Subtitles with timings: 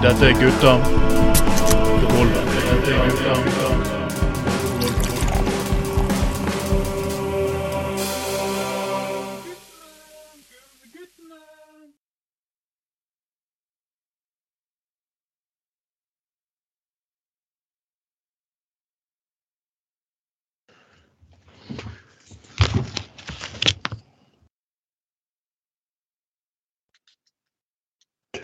[0.00, 1.07] Dette er gutta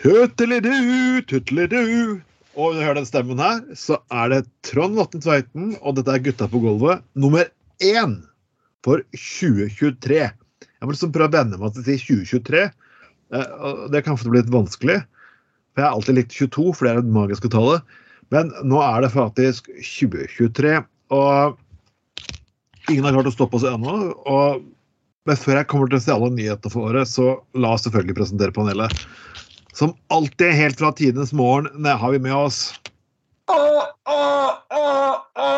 [0.05, 0.69] Tutelidu,
[1.25, 2.19] tutelidu.
[2.53, 6.13] Og når du hører den stemmen her, så er det Trond Vatne Tveiten, og dette
[6.13, 7.47] er Gutta på gulvet, nummer
[7.81, 8.13] én
[8.85, 10.19] for 2023.
[10.29, 12.61] Jeg må liksom prøve å venne meg til å si 2023.
[13.33, 15.01] Eh, og Det kan få bli litt vanskelig,
[15.73, 17.97] for jeg har alltid likt 22, for det er det magiske tallet.
[18.29, 20.79] Men nå er det faktisk 2023,
[21.17, 21.57] og
[22.93, 23.97] ingen har klart å stoppe oss ennå.
[25.25, 28.21] Men før jeg kommer til å se alle nyhetene for året, så la oss selvfølgelig
[28.21, 29.07] presentere panelet.
[29.75, 32.73] Som alltid, helt fra tidenes morgen, det har vi med oss
[33.51, 33.57] Å,
[34.09, 34.19] å,
[34.73, 34.85] å,
[35.37, 35.49] å,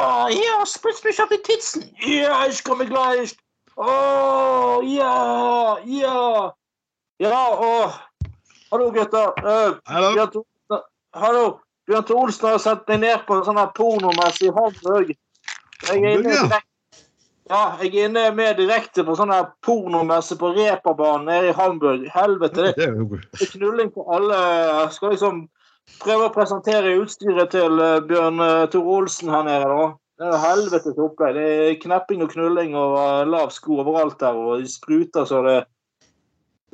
[0.00, 0.04] å.
[0.32, 1.84] ja, sprits mich auf die Titzen.
[2.02, 3.36] Ja, ich komme gleich.
[3.78, 6.54] Åh, ja, ja.
[7.22, 7.92] Ja, å.
[8.72, 9.30] Hallo, gutter.
[9.38, 10.10] Eh, Hallo.
[10.16, 10.82] Bjørn
[11.14, 11.44] Hallo.
[11.86, 15.14] Bjørn Olsen har satt meg ned på en sånn pornomessig Hamburg.
[15.86, 16.60] Jeg er inne ja.
[17.48, 19.32] Ja, jeg er inne med direkte på sånn
[19.64, 22.04] pornomesse på Reperbanen nede i Hamburg.
[22.12, 24.40] Helvete, det er knulling på alle.
[24.82, 25.46] Jeg skal liksom
[26.02, 29.72] prøve å presentere utstyret til eh, Bjørn uh, Tore Olsen her nede.
[29.72, 29.88] da.
[30.18, 31.36] Det er helvetes opplegg.
[31.38, 35.42] Det er knepping og knulling og eh, lav sko overalt der, og de spruter så
[35.46, 35.58] det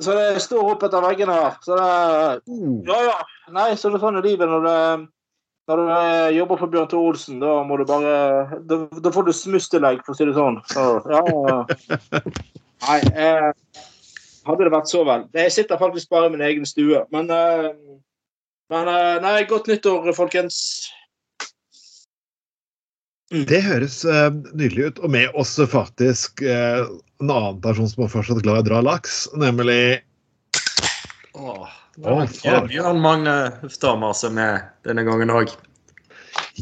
[0.03, 1.53] så det står opp etter veggene her.
[1.63, 1.91] Så det
[2.51, 3.19] Uh, Ja, ja.
[3.55, 4.79] Nei, så det er sånn i livet når det
[5.69, 8.15] når du eh, jobber for Bjørn Tore Olsen, da må du bare
[8.69, 10.59] Da, da får du smustelegg, for å si det sånn.
[10.69, 12.21] Så, ja, ja.
[12.85, 13.47] Nei, eh,
[14.45, 15.25] hadde det vært så vel.
[15.33, 17.01] Jeg sitter faktisk bare i min egen stue.
[17.15, 17.71] Men, eh,
[18.73, 20.59] men eh, Nei, godt nyttår, folkens.
[23.33, 24.99] Det høres uh, nydelig ut.
[25.01, 26.85] Og med oss faktisk uh,
[27.23, 30.03] en annen person som er fortsatt glad i å dra laks, nemlig
[31.35, 32.59] Åh, Å, ja.
[32.67, 35.53] Bjørn Magne Huftamer som er denne gangen òg.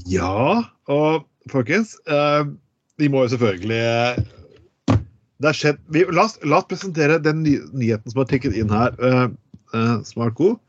[0.09, 0.61] Ja,
[0.91, 2.43] og folkens eh,
[3.01, 4.19] Vi må jo selvfølgelig eh,
[5.41, 8.57] Det har skjedd vi, la, oss, la oss presentere den ny, nyheten som har tikket
[8.59, 9.25] inn her, eh,
[9.73, 10.59] eh, som har vært god.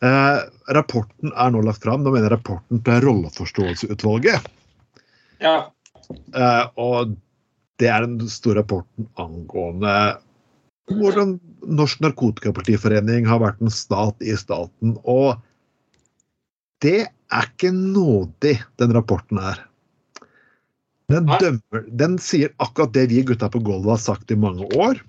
[0.00, 0.38] Eh,
[0.76, 2.02] rapporten er nå lagt fram.
[2.02, 4.48] Nå mener jeg rapporten til Rolleforståelseutvalget.
[5.44, 5.56] Ja.
[6.10, 7.14] Eh, og
[7.80, 9.94] det er den store rapporten angående
[10.98, 11.36] hvordan
[11.70, 14.96] Norsk Narkotikapolitiforening har vært en stat i staten.
[15.04, 15.38] Og
[16.84, 19.62] det er ikke nådig, den rapporten her.
[21.10, 25.00] Den, dømmer, den sier akkurat det vi gutta på gulvet har sagt i mange år.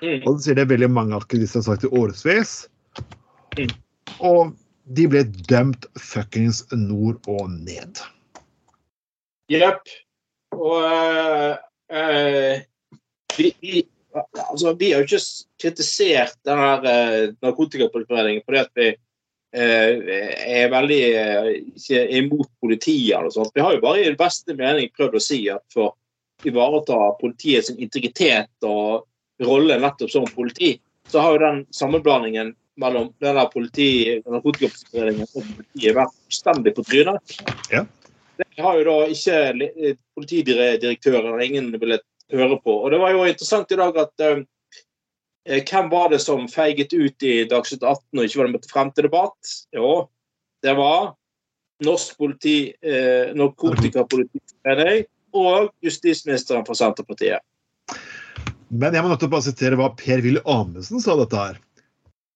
[0.00, 0.22] Mm.
[0.24, 2.54] Og den sier det veldig mange aktivister har sagt i årevis.
[3.56, 3.74] Mm.
[4.24, 4.54] Og
[4.96, 8.00] de ble dømt fuckings nord og ned.
[9.52, 9.82] Jepp.
[10.56, 11.58] Og
[13.36, 13.82] vi, vi,
[14.16, 18.88] altså, vi har jo ikke kritisert den her uh, narkotikapolitiforeningen fordi at vi
[19.56, 20.08] eh,
[20.60, 23.16] er veldig eh, ikke imot politiet.
[23.18, 23.54] eller sånt.
[23.54, 27.72] Vi har jo bare i beste mening prøvd å si at for å ivareta politiets
[27.72, 29.06] integritet og
[29.42, 30.76] rolle nettopp som politi,
[31.08, 33.88] så har jo den sammenblandingen mellom den der politi,
[34.26, 37.36] narkotikapolitiforeningen og politiet vært fullstendig på trynet.
[38.36, 42.74] Det har jo da ikke politidirektøren ingen villet høre på.
[42.82, 44.42] Og det var jo interessant i dag at eh,
[45.48, 48.72] eh, hvem var det som feiget ut i Dagsnytt 18 og ikke var det møtte
[48.72, 49.54] frem til debatt?
[49.76, 49.92] Jo,
[50.66, 51.14] det var
[51.84, 54.40] Norsk politi, eh, narkotikapoliti
[55.36, 57.44] og justisministeren fra Senterpartiet.
[58.72, 61.58] Men jeg må å bare sitere hva Per-Willy Amundsen sa dette her.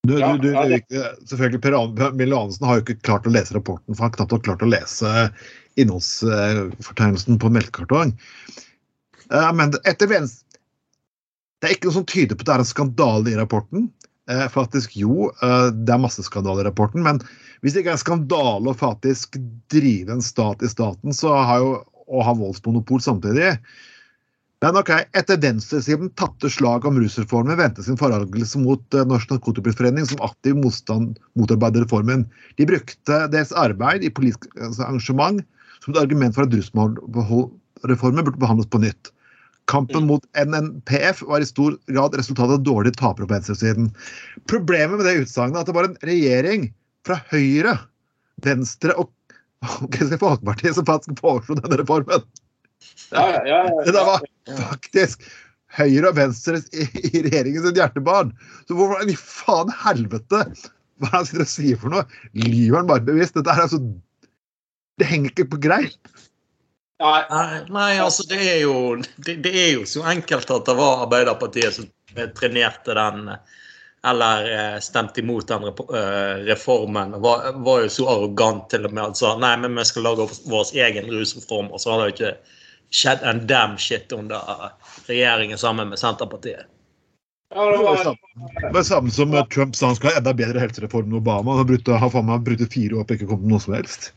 [0.06, 1.08] Du, Ja, du, du, ja, ja.
[1.28, 4.44] selvfølgelig, Per-Willy Amundsen har jo ikke klart å lese rapporten, for han har knapt nok
[4.46, 5.14] klart å lese
[5.80, 8.14] innholdsfortegnelsen på en melkekartong.
[9.32, 10.46] Eh, Men etter venstre
[11.60, 13.90] Det er ikke noe som tyder på at det er en skandale i rapporten.
[14.30, 17.20] Eh, Faktisk jo, eh, det er masse skandaler i rapporten, men
[17.60, 19.36] hvis det ikke er en skandale å faktisk
[19.68, 21.74] drive en stat i staten, så har jo
[22.08, 23.58] å ha voldsmonopol samtidig,
[24.60, 30.20] men ok, etter venstresiden tapte slag om rusreformen, vendte sin forargelse mot Norsk Narkotikaforening som
[30.24, 32.26] aktiv motstand motarbeider reformen.
[32.60, 35.40] De brukte deres arbeid i politisk arrangement
[35.80, 39.12] som et argument for at rusreformen burde behandles på nytt.
[39.70, 43.90] Kampen mot NNPF var i stor grad resultatet av dårlige tapere på venstresiden.
[44.50, 46.68] Problemet med det utsagnet er at det var en regjering
[47.06, 47.76] fra Høyre,
[48.44, 49.12] Venstre og
[49.92, 52.26] Kristelig Folkeparti som faktisk foreslo denne reformen.
[53.12, 53.86] Ja, ja, ja, ja.
[53.86, 54.26] Det var
[54.58, 55.24] faktisk
[55.78, 58.34] Høyre og Venstre i, i regjeringens hjertebarn.
[58.66, 60.44] Så hvorfor i faen helvete
[61.00, 62.02] hva er det han sitter og sier for noe?
[62.36, 63.36] Lyver han bare bevisst?
[63.38, 63.80] Dette er altså
[65.00, 66.10] Det henger ikke på greip.
[67.00, 68.74] Nei, altså det er jo
[69.16, 71.88] det, det er jo så enkelt at det var Arbeiderpartiet som
[72.36, 73.30] trenerte den
[74.06, 77.20] eller eh, stemte imot den eh, reformen.
[77.20, 80.28] Var, var jo så arrogant til og med at sa nei, men vi skal lage
[80.48, 81.68] vår egen rusreform.
[81.68, 82.60] Og så har det jo ikke
[83.00, 84.70] skjedd en damn shit under
[85.08, 86.64] regjeringen sammen med Senterpartiet.
[87.54, 88.16] ja, det var
[88.62, 91.58] det var samme som Trump sa han skal ha enda bedre helsereform enn Obama.
[91.58, 94.12] Han har brutt fire år på ikke å komme med noe som helst.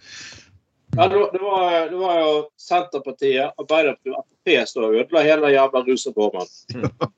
[0.95, 6.47] Ja, det, var, det, var, jo Senterpartiet, Arbeiderpartiet og Frp som ødela hele jævla rusreformen.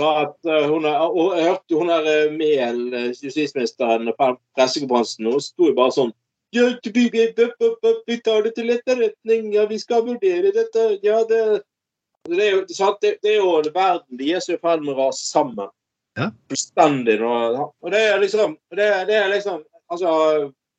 [0.00, 5.26] At eh, hun er, og jeg hørte hun der eh, Mehl, eh, justisministeren, på pressekonferansen,
[5.26, 6.14] hun sto jo bare sånn
[6.50, 10.86] vi, tar det til etterretning, ja, vi skal vurdere dette.
[11.02, 11.62] Ja, det,
[12.26, 12.98] det, er jo, sant?
[13.02, 15.70] Det, det er jo verden de er så i ferd med å rase sammen.
[16.18, 16.32] Ja.
[16.50, 17.20] Bestandig.
[17.22, 20.10] Og det er liksom det, det er liksom altså,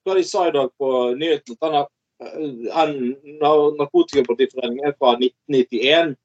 [0.04, 1.86] Hva de sa i dag på nyhetene,
[2.22, 2.38] eh,
[2.84, 3.76] en- nar-
[4.86, 6.16] er fra 1991.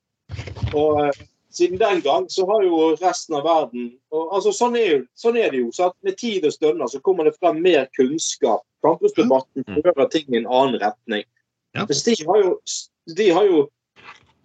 [0.75, 1.13] Og eh,
[1.51, 5.39] siden den gang så har jo resten av verden og, altså Sånn er, jo, sånn
[5.41, 5.71] er det jo.
[5.73, 8.63] Så at med tid og stunder så kommer det frem mer kunnskap.
[8.85, 9.83] Campusdebatten Mm.
[9.83, 11.25] fører ting i en annen retning.
[11.75, 11.87] Ja.
[11.87, 12.61] Mens de har jo,
[13.17, 13.69] de har jo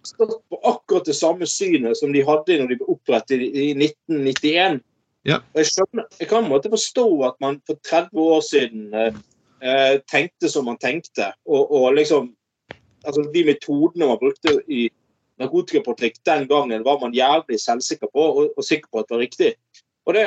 [0.04, 3.74] stått på akkurat det samme synet som de hadde når de ble opprettet i, i
[3.74, 4.80] 1991.
[5.24, 5.38] Ja.
[5.54, 9.12] Jeg, skjønner, jeg kan på en måte forstå at man for 30 år siden eh,
[9.62, 11.32] eh, tenkte som man tenkte.
[11.46, 12.32] Og, og liksom
[13.02, 14.86] altså De metodene man brukte i
[15.42, 19.22] narkotikapolitikk den gangen, var man jævlig selvsikker på og, og sikker på at det var
[19.24, 19.54] riktig.
[20.06, 20.26] Og det,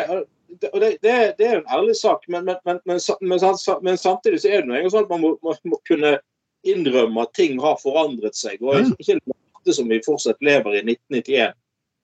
[0.73, 3.79] og det, det, det er en ærlig sak, men, men, men, men, sa- men, sa-
[3.81, 6.17] men samtidig så er det noe sånn at man må, må, må kunne
[6.65, 8.61] innrømme at ting har forandret seg.
[8.63, 8.95] og mm.
[8.99, 11.55] ikke late som vi fortsatt lever i 1991.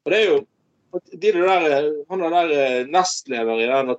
[0.06, 0.40] Og det er jo
[0.92, 1.66] de der,
[2.10, 3.98] Han er der eh, nestleder i det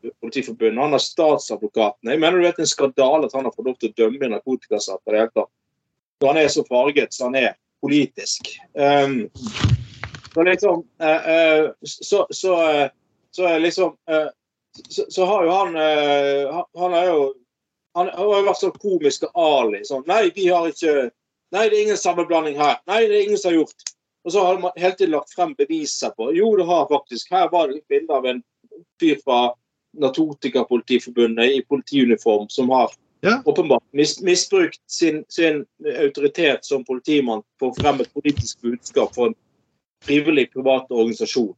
[0.00, 2.10] Narkotikapolitiforbundet, han er statsadvokaten.
[2.10, 4.30] Jeg mener du vet en skandale at han har fått lov til å dømme i
[4.32, 5.16] narkotikasaker.
[5.16, 5.44] i det.
[6.26, 8.48] Han er så farget så han er politisk.
[8.74, 9.28] Um,
[10.34, 12.90] så liksom uh, uh, så, så, eh,
[13.30, 13.96] så er liksom
[14.88, 15.74] så, så har jo han
[16.76, 17.34] han- er jo
[17.94, 19.80] han har jo vært sånn komisk Ali.
[19.84, 21.10] Sånn, nei, vi har ikke
[21.50, 22.76] Nei, det er ingen sammenblanding her.
[22.86, 23.88] Nei, det er ingen som har gjort.
[24.22, 27.30] Og så har man hele tiden lagt frem beviser på Jo, det har faktisk.
[27.34, 28.42] Her var det et bilde av en
[29.00, 29.38] fyr fra
[29.98, 32.90] Narkotikapolitiforbundet i politiuniform som har
[33.22, 33.42] Ja.
[33.44, 35.66] åpenbart mis misbrukt sin, sin
[35.98, 39.34] autoritet som politimann for å fremme et politisk budskap for en
[40.06, 41.54] frivillig privat organisasjon.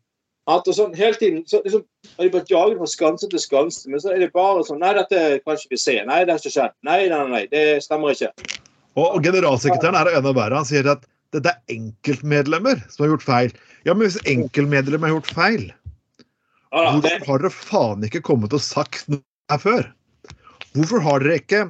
[0.50, 1.84] At og sånn, hele tiden så liksom,
[2.17, 4.90] har de vært jaget fra skanse til skanse, men så er det bare sånn Nei,
[4.99, 5.94] dette kan ikke vi se.
[6.02, 6.75] Nei, det har ikke skjedd.
[6.82, 8.32] Nei, nei, nei, det stemmer ikke.
[8.96, 10.58] Og, og generalsekretæren er enda verre.
[10.58, 13.55] Han sier at dette er enkeltmedlemmer som har gjort feil.
[13.87, 15.78] Ja, men hvis enkeltmedlemmer har gjort feil, det,
[16.73, 19.23] hvorfor har dere faen ikke kommet og sagt noe
[19.53, 19.89] her før?
[20.73, 21.63] Hvorfor har dere ikke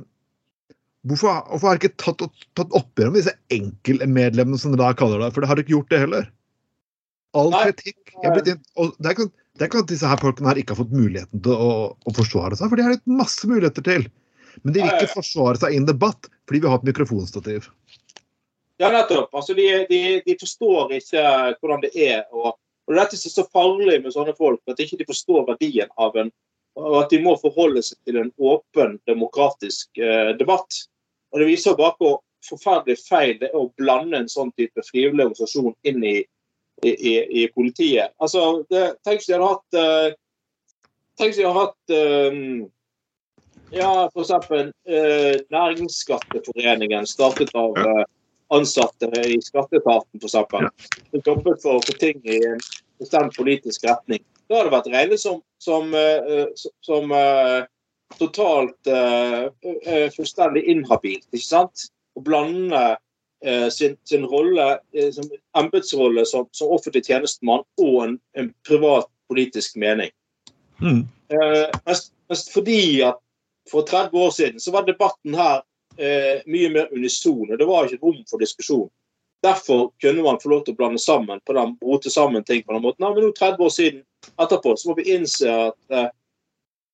[1.03, 2.21] Hvorfor, hvorfor har dere ikke tatt,
[2.55, 5.33] tatt oppgjør med disse enkeltmedlemmene, som dere da kaller det?
[5.35, 6.29] For det har dere ikke gjort det heller.
[7.41, 9.27] All kritikk inn, og det, er ikke,
[9.59, 12.15] det er ikke at disse her folkene her ikke har fått muligheten til å, å
[12.15, 14.07] forsvare seg, for de har litt masse muligheter til.
[14.63, 17.67] Men de vil ikke forsvare seg i en debatt fordi vi har et mikrofonstativ.
[18.79, 19.35] ja, nettopp.
[19.35, 21.27] Altså, de, de, de forstår ikke
[21.59, 22.23] hvordan det er.
[22.93, 26.17] Og, og dette er så farlig med sånne folk, at ikke de forstår verdien av
[26.21, 26.33] en
[26.81, 30.85] og at de må forholde seg til en åpen, demokratisk eh, debatt.
[31.33, 35.29] Og Det viser bare hvor forferdelig feil det er å blande en sånn type frivillig
[35.29, 36.17] organisasjon inn i,
[36.83, 38.15] i, i, i politiet.
[38.25, 40.17] Altså, det, Tenk hvis de hadde hatt eh,
[41.21, 42.41] Tenk hvis de hadde hatt eh,
[43.73, 44.33] ja, f.eks.
[44.89, 48.05] Eh, Næringsskatteforeningen, startet av eh,
[48.53, 50.89] ansatte i skatteetaten, f.eks.
[51.13, 52.61] Som jobbet for å få ting i en
[53.03, 54.23] bestemt politisk retning.
[54.49, 57.61] Da hadde det vært regnet som, som, eh, som, som eh,
[58.19, 59.47] totalt eh,
[59.87, 61.87] eh, fullstendig inhabilt, ikke sant?
[62.19, 62.83] Å blande
[63.45, 65.29] eh, sin, sin rolle, eh, som
[65.59, 70.13] embetsrolle som, som offentlig tjenestemann og en, en privat politisk mening.
[70.83, 71.05] Mm.
[71.33, 73.21] Eh, mest, mest, fordi at
[73.71, 75.63] for 30 år siden så var debatten her
[75.97, 78.91] eh, mye mer unison, og det var ikke rom for diskusjon.
[79.43, 82.77] Derfor kunne man få lov til å blande sammen på den, rote sammen ting på
[82.77, 83.07] den måten.
[83.07, 84.03] Men nå 30 år siden
[84.39, 86.11] etterpå så må vi innse at eh,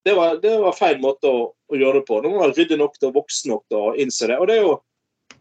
[0.08, 2.20] det, var, det var feil måte å, å gjøre det på.
[2.22, 4.38] Nå må man rydde nok til og voksen nok til å innse det.
[4.40, 4.76] Og det er jo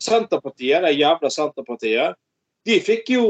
[0.04, 2.18] Senterpartiet, det jævla Senterpartiet,
[2.68, 3.28] de fikk jo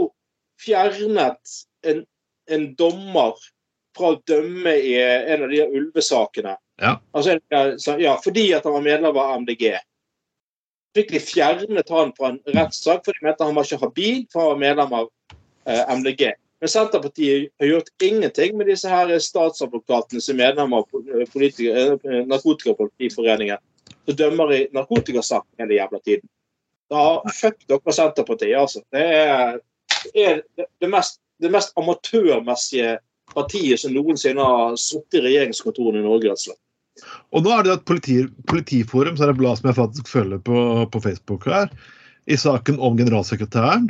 [0.59, 1.53] fjernet
[1.85, 2.01] en,
[2.49, 3.37] en dommer
[3.97, 6.57] fra å dømme i en av de ulvesakene.
[6.81, 6.97] Ja.
[7.17, 7.37] Altså,
[8.01, 9.77] ja, fordi at han var medlem av MDG.
[10.97, 14.53] De fjernet han fra en rettssak for de mente han var ikke habil for han
[14.53, 15.09] var medlem av
[15.69, 16.31] eh, MDG.
[16.59, 23.61] Men Senterpartiet har gjort ingenting med disse her statsadvokatene som er medlemmer av eh, Narkotikapolitiforeningen,
[24.07, 26.29] som dømmer i narkotikasaken hele jævla tiden.
[26.89, 27.03] Da
[27.35, 28.81] Fuck dere Senterpartiet, altså.
[28.91, 29.59] Det er,
[30.13, 30.41] det er
[30.81, 32.97] det mest, det mest amatørmessige
[33.35, 36.31] partiet som noensinne har sittet i regjeringskontorene i Norge.
[36.31, 36.61] rett og slett.
[37.35, 38.17] Og nå er det et politi,
[38.49, 40.59] politiforum, så er det et blad som jeg faktisk følger på,
[40.93, 41.71] på Facebook her,
[42.27, 43.89] i saken om generalsekretæren,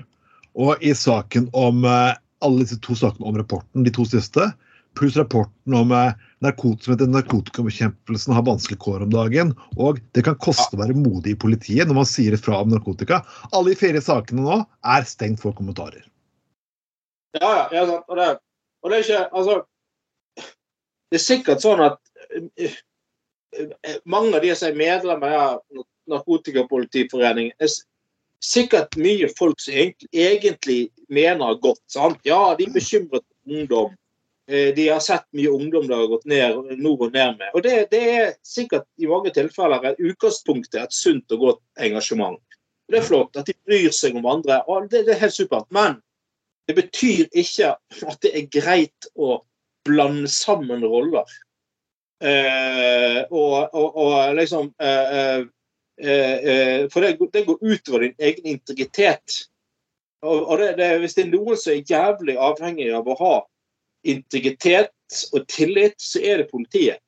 [0.58, 4.50] og i saken om eh, alle disse to sakene om rapporten, de to siste,
[4.98, 6.14] pluss rapporten om eh,
[6.46, 10.98] narkot, som heter narkotikabekjempelsen har vanskelig kår om dagen, og det kan koste å være
[10.98, 13.22] modig i politiet når man sier ifra om narkotika.
[13.52, 16.06] Alle de fire sakene nå er stengt for kommentarer.
[17.38, 18.06] Ja, ja, sant.
[18.08, 18.28] Og det,
[18.84, 19.58] og det er ikke Altså,
[21.12, 22.00] det er sikkert sånn at
[22.58, 22.78] eh,
[24.06, 27.72] mange av de som er medlemmer av Narkotikapolitiforeningen, er
[28.44, 29.74] sikkert mye folk som
[30.14, 31.82] egentlig mener godt.
[31.92, 32.20] sant?
[32.28, 33.96] Ja, de er bekymret for ungdom.
[34.48, 37.50] Eh, De har sett mye ungdom det har gått ned, nord og ned med.
[37.54, 41.64] Og det, det er sikkert i mange tilfeller et utgangspunkt til et sunt og godt
[41.84, 42.40] engasjement.
[42.88, 45.36] Og Det er flott at de bryr seg om andre, og det, det er helt
[45.36, 45.68] supert.
[45.76, 46.00] Men
[46.68, 49.42] det betyr ikke at det er greit å
[49.88, 51.28] blande sammen roller.
[52.24, 55.44] Eh, og, og, og liksom eh,
[56.02, 59.42] eh, eh, For det, det går utover din egen integritet.
[60.26, 63.36] Og, og det, det, hvis det er noen som er jævlig avhengig av å ha
[64.08, 64.94] integritet
[65.34, 67.04] og tillit, så er det politiet.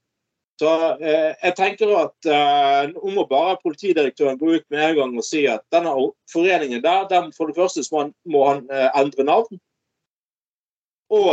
[0.59, 5.13] Så eh, jeg tenker at eh, nå må bare politidirektøren gå ut med en gang
[5.15, 5.93] og si at denne
[6.31, 9.61] foreningen der, den, for det første må han, må han eh, endre navn.
[11.15, 11.29] Og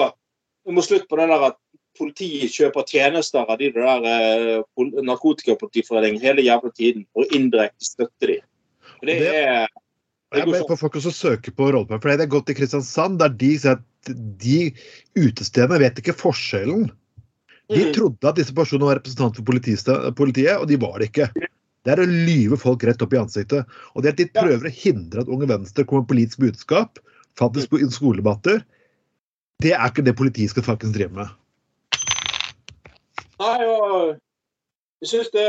[0.66, 1.58] vi må slutte på det der at
[1.98, 8.26] politiet kjøper tjenester av de der eh, pol- narkotikapolitiforeningen hele jævla tiden, og indirekte støtter
[8.34, 8.38] de.
[9.00, 9.66] Og det Det- er
[10.32, 10.78] det Jeg ber sånn.
[10.78, 13.82] folk også søke på rolleplay, for det er gått i Kristiansand, der de sier at
[14.38, 14.72] de
[15.16, 16.90] utestedene vet ikke forskjellen.
[17.68, 17.92] De Mm.
[17.92, 21.30] trodde at disse personene var representanter for politiet, og de var det ikke.
[21.84, 23.66] Det er å lyve folk rett opp i ansiktet.
[23.94, 26.98] Og det at de prøver å hindre at Unge Venstre kommer med politisk budskap,
[27.36, 28.64] faktisk på i skoledebatter,
[29.60, 31.28] det er ikke det politiet skal faktisk drive med.
[33.42, 34.14] Nei, og
[35.02, 35.48] jeg syns det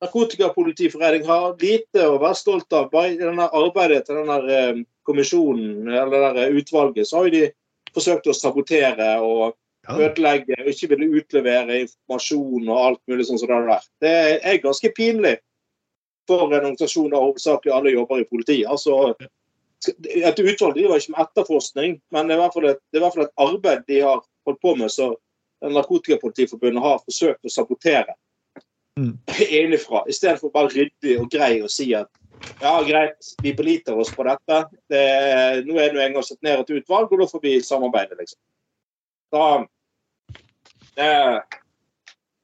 [0.00, 2.88] Narkotikapolitiforening har lite å være stolt av.
[2.92, 7.34] Bare i denne arbeidet til denne eh, kommisjonen, eller det der utvalget, så har jo
[7.34, 7.42] de
[7.92, 9.58] forsøkt å sabotere og
[9.90, 13.86] ødelegge og ikke ville utlevere informasjon og alt mulig sånn som det der.
[14.04, 14.16] Det
[14.52, 15.36] er ganske pinlig
[16.28, 18.68] for en organisasjon der hovedsakelig alle jobber i politiet.
[18.70, 19.14] Altså,
[19.88, 23.04] et utvalg driver ikke med etterforskning, men det er i hvert fall et, det i
[23.04, 25.12] hvert fall et arbeid de har holdt på med, så
[25.62, 28.14] Narkotikapolitiforbundet har forsøkt å sabotere
[28.98, 29.18] Mm.
[29.50, 32.08] innenfra, istedenfor bare ryddig og grei å si at
[32.60, 34.58] ja, greit, vi beliter oss på dette.
[34.90, 38.16] Det, nå er det nå engang satt ned et utvalg, og da får vi samarbeide,
[38.18, 38.38] liksom.
[39.32, 39.66] Da,
[40.96, 41.38] eh,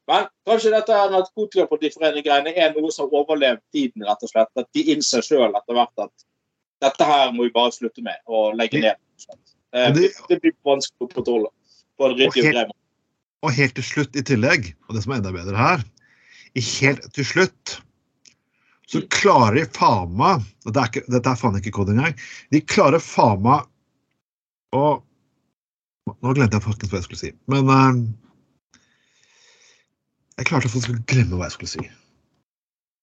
[0.09, 4.53] men kanskje dette narkotikapolitiforening-greiene er noe som har overlevd tiden, rett og slett.
[4.57, 6.27] At de innser sjøl etter hvert at
[6.87, 8.97] dette her må vi bare slutte med og legge ned.
[8.97, 9.39] og.
[9.73, 11.51] Eh, Og det, det- det blir vanskelig å opprettholde
[11.99, 12.83] på en ryddig og grei måte.
[13.47, 15.85] Og helt til slutt i tillegg, og det som er enda bedre her,
[16.57, 17.77] i helt til slutt
[18.87, 22.15] så klarer de faen meg og det er ikke, Dette er faen ikke kode engang.
[22.55, 23.67] De klarer faen meg
[24.77, 24.87] å
[26.23, 27.31] Nå glemte jeg faktisk hva jeg skulle si.
[27.51, 27.97] Men uh,
[30.39, 31.87] jeg klarte å glemme hva jeg skulle si.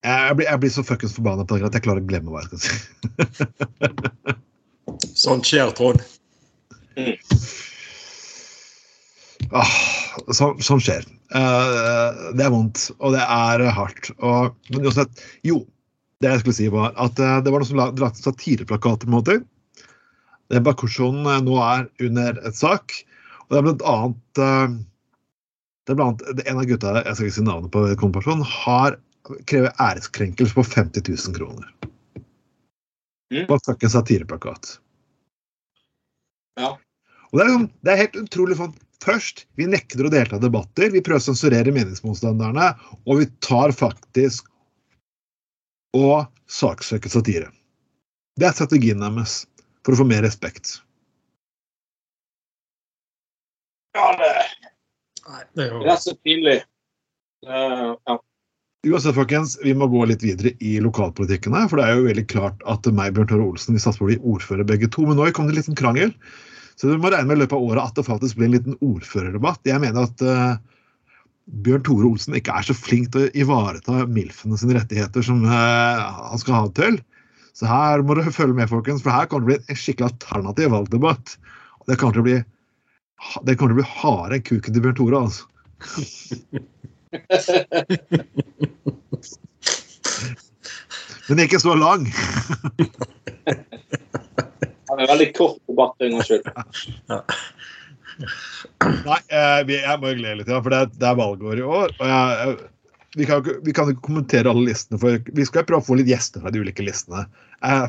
[0.07, 2.45] Jeg blir, jeg blir så fuckings forbanna på det at jeg klarer å glemme hva
[2.45, 2.71] jeg skal si.
[5.25, 5.99] Sånt skjer, Trond.
[9.51, 9.75] Ah,
[10.31, 11.05] sånn, sånn skjer.
[11.33, 14.11] Uh, det er vondt, og det er hardt.
[14.19, 15.63] Og, men uansett, jo,
[16.23, 19.07] det jeg skulle si var at uh, det var noen som la- lagde satireplakater.
[19.07, 19.39] på en måte.
[20.51, 22.93] Det Bakusjon eh, nå er under et sak.
[23.45, 24.41] Og det er blant annet
[25.83, 28.99] det er blant annet, En av gutta jeg skal ikke si navnet på kompensjon har
[29.47, 31.69] krever æreskrenkelse på 50 000 kroner.
[33.33, 33.47] Mm.
[33.47, 34.77] På en satireplakat.
[36.59, 36.75] Ja.
[37.31, 40.93] Og det er, det er helt utrolig sånn Først, vi nekter å delta i debatter,
[40.93, 42.69] vi prøver å sensurere meningsmotstanderne,
[43.03, 44.47] og vi tar faktisk
[45.97, 47.51] og saksøker satire.
[48.39, 49.43] Det er strategien deres
[49.83, 50.79] for å få mer respekt.
[53.93, 54.31] Ja, det
[55.23, 56.57] Nei, det er så jo pinlig.
[57.47, 58.17] Uh, ja.
[58.83, 62.25] Uansett, folkens, vi må gå litt videre i lokalpolitikken her, for det er jo veldig
[62.31, 65.15] klart at meg Bjørn Tore Olsen vi satser på å bli ordfører begge to, men
[65.15, 66.11] nå kom det en liten krangel.
[66.79, 68.77] Så du må regne med i løpet av året at det faktisk blir en liten
[68.83, 69.61] ordførerdebatt.
[69.69, 70.55] Jeg mener at uh,
[71.63, 75.51] Bjørn Tore Olsen ikke er så flink til å ivareta milfene sine rettigheter som uh,
[76.31, 76.95] han skal ha til.
[77.53, 80.67] Så her må du følge med, folkens, for her kommer det bli en skikkelig alternativ
[80.73, 81.25] valgdebatt.
[81.89, 82.39] Det kommer til å bli
[83.47, 85.43] det kommer til å bli hardere enn kuken til Bjørn Tore, altså.
[91.29, 92.01] Men ikke så lang.
[94.93, 95.97] Han er veldig kort på Bart
[96.27, 96.45] skyld.
[98.83, 101.57] Nei, eh, vi- jeg må jo glede litt, ja, for det, er- det er valgår
[101.57, 101.93] i år.
[101.97, 102.69] Og jeg, jeg,
[103.17, 105.97] vi, kan, ikke- vi kan ikke kommentere alle listene, for vi skal prøve å få
[105.97, 107.25] litt gjester fra de ulike listene.
[107.63, 107.87] Eh,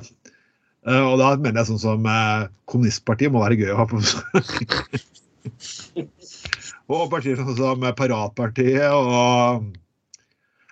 [0.89, 4.01] eh, og da mener jeg sånn som eh, Kommunistpartiet må være gøy å ha på
[6.89, 9.71] Og partier sånn som Paratpartiet og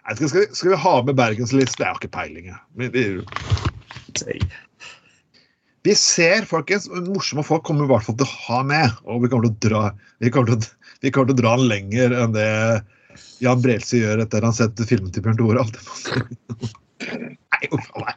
[0.02, 1.84] jeg skal, skal, vi, skal vi ha med Bergenslisten?
[1.84, 2.48] Jeg har ikke peiling.
[2.50, 4.42] jeg.
[5.82, 8.98] Vi, ser, folkens, morsomme folk kommer vi i hvert fall til å ha med.
[9.10, 9.82] Og vi kommer til å dra,
[10.22, 12.50] vi kommer til å, vi kommer til å dra den lenger enn det
[13.42, 15.64] Jan Brelse gjør etter han setter filmen til Bjørn Tore.
[15.64, 15.82] Alt det
[17.02, 18.14] Nei, uff a meg.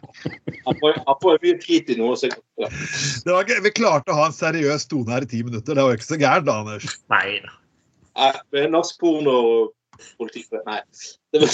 [0.68, 2.16] Han får han får jo mye tid til noe.
[2.22, 5.74] Det var ikke, vi klarte å ha en seriøs tone her i ti minutter.
[5.74, 7.00] Det var jo ikke så gærent, da, Anders.
[7.14, 7.56] Nei da.
[8.62, 10.80] Er norsk pornopolitikk Nei.
[11.34, 11.50] Det var,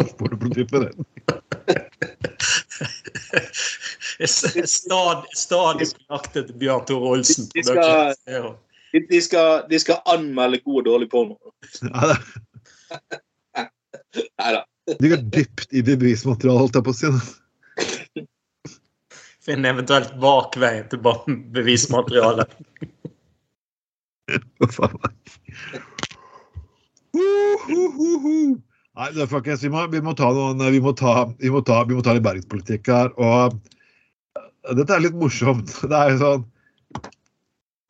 [0.00, 0.88] Da får
[4.28, 5.86] Stadig, stadig
[6.60, 7.48] Bjørn Tore Olsen.
[7.54, 8.14] De skal-
[9.10, 11.36] de, skal, de skal anmelde god og dårlig porno.
[11.84, 12.08] Nei
[14.54, 14.62] da.
[15.00, 18.24] de går dypt i bevismaterialet, holdt jeg på å si.
[19.44, 21.00] Finn eventuelt bakveien til
[21.56, 22.56] bevismaterialet.
[24.64, 25.12] Uff a meg.
[28.98, 31.60] Nei, det er folkens, vi må, vi må ta noen vi må ta, vi må
[31.62, 33.12] ta, vi må ta litt bergenspolitikk her.
[33.14, 35.70] Og eh, dette er litt morsomt.
[35.90, 36.46] Det er jo sånn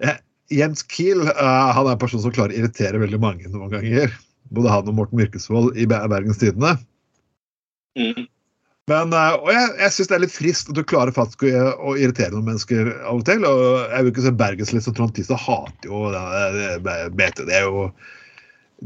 [0.05, 0.19] jeg,
[0.53, 4.12] Jens Kiel uh, han er en person som klarer å irritere veldig mange noen ganger.
[4.53, 6.77] Både han og Morten Myrkesvold i Bergens Tidende.
[7.99, 8.29] Mm.
[8.93, 11.73] Men, uh, og jeg, jeg syns det er litt frist at du klarer faktisk å,
[11.88, 13.49] å irritere noen mennesker av og til.
[13.49, 16.23] Og jeg vil ikke se Bergenslist som Trond Tistad hater jo det,
[16.85, 17.88] det, det, det er jo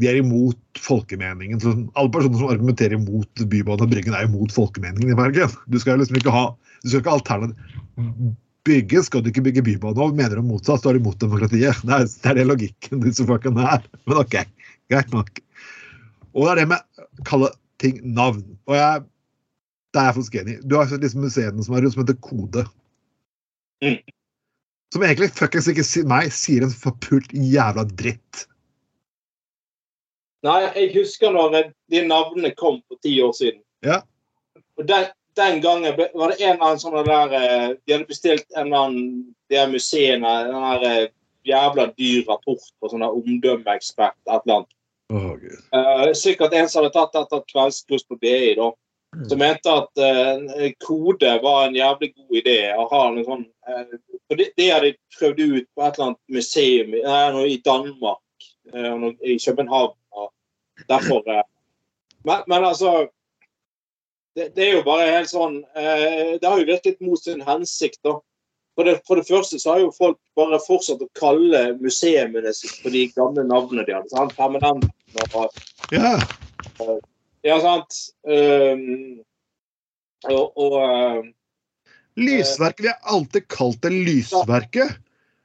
[0.00, 1.60] De er imot folkemeningen.
[1.60, 5.52] Så alle personer som argumenterer imot Bybanen og Bryggen, er imot folkemeningen i Bergen.
[5.68, 6.46] Du skal liksom ikke ha
[6.82, 10.14] du skal ikke alternativ Bygge skal du ikke bygge bybane over.
[10.14, 11.80] mener du motsatt, så er du imot demokratiet.
[11.82, 13.88] Det er, det er det logikken disse folkene er.
[14.06, 14.36] Men OK,
[14.90, 15.40] greit nok.
[16.30, 17.50] Og det er det med å kalle
[17.82, 18.44] ting navn.
[18.70, 19.02] Og jeg
[19.92, 20.60] det er jeg faktisk enig i.
[20.64, 22.62] Du har sett disse museene som er rundt, som heter Kode.
[23.84, 23.98] Mm.
[24.94, 28.46] Som egentlig fuckings ikke meg sier en forpult jævla dritt.
[30.42, 33.60] Nei, jeg husker når de navnene kom for ti år siden.
[33.86, 34.00] Ja.
[34.78, 35.06] Og den,
[35.38, 38.66] den gangen ble- var det en eller annen sånn der eh, De hadde bestilt en
[38.66, 41.08] eller annen de her museene, en der eh,
[41.46, 44.72] jævla dyr rapport på sånn omdømmeekspert, et eller annet.
[45.74, 48.70] Eh, sikkert en som hadde tatt dette kveldskurs på BI, da.
[49.28, 52.54] Som mente at uh, kode var en jævlig god idé.
[52.72, 53.90] Å ha noe sånn uh,
[54.24, 57.58] for det, det hadde de prøvd ut på et eller annet museum i- nei, i
[57.66, 58.22] Danmark,
[58.70, 59.96] i København.
[60.12, 60.30] Og
[60.88, 61.44] derfor eh,
[62.24, 63.08] men, men altså
[64.36, 68.00] det, det er jo bare helt sånn eh, Det har jo virket mot sin hensikt,
[68.06, 68.20] da.
[68.72, 72.92] For det, for det første så har jo folk bare fortsatt å kalle museene på
[72.94, 74.08] de gamle navnene de hadde.
[74.14, 74.32] sant?
[74.38, 74.88] Permanenten
[75.36, 76.14] og Ja.
[77.44, 77.98] ja, sant.
[78.24, 79.20] Um,
[80.30, 81.20] og, og uh,
[82.16, 82.86] Lysverket.
[82.86, 84.96] Vi har alltid kalt det Lysverket.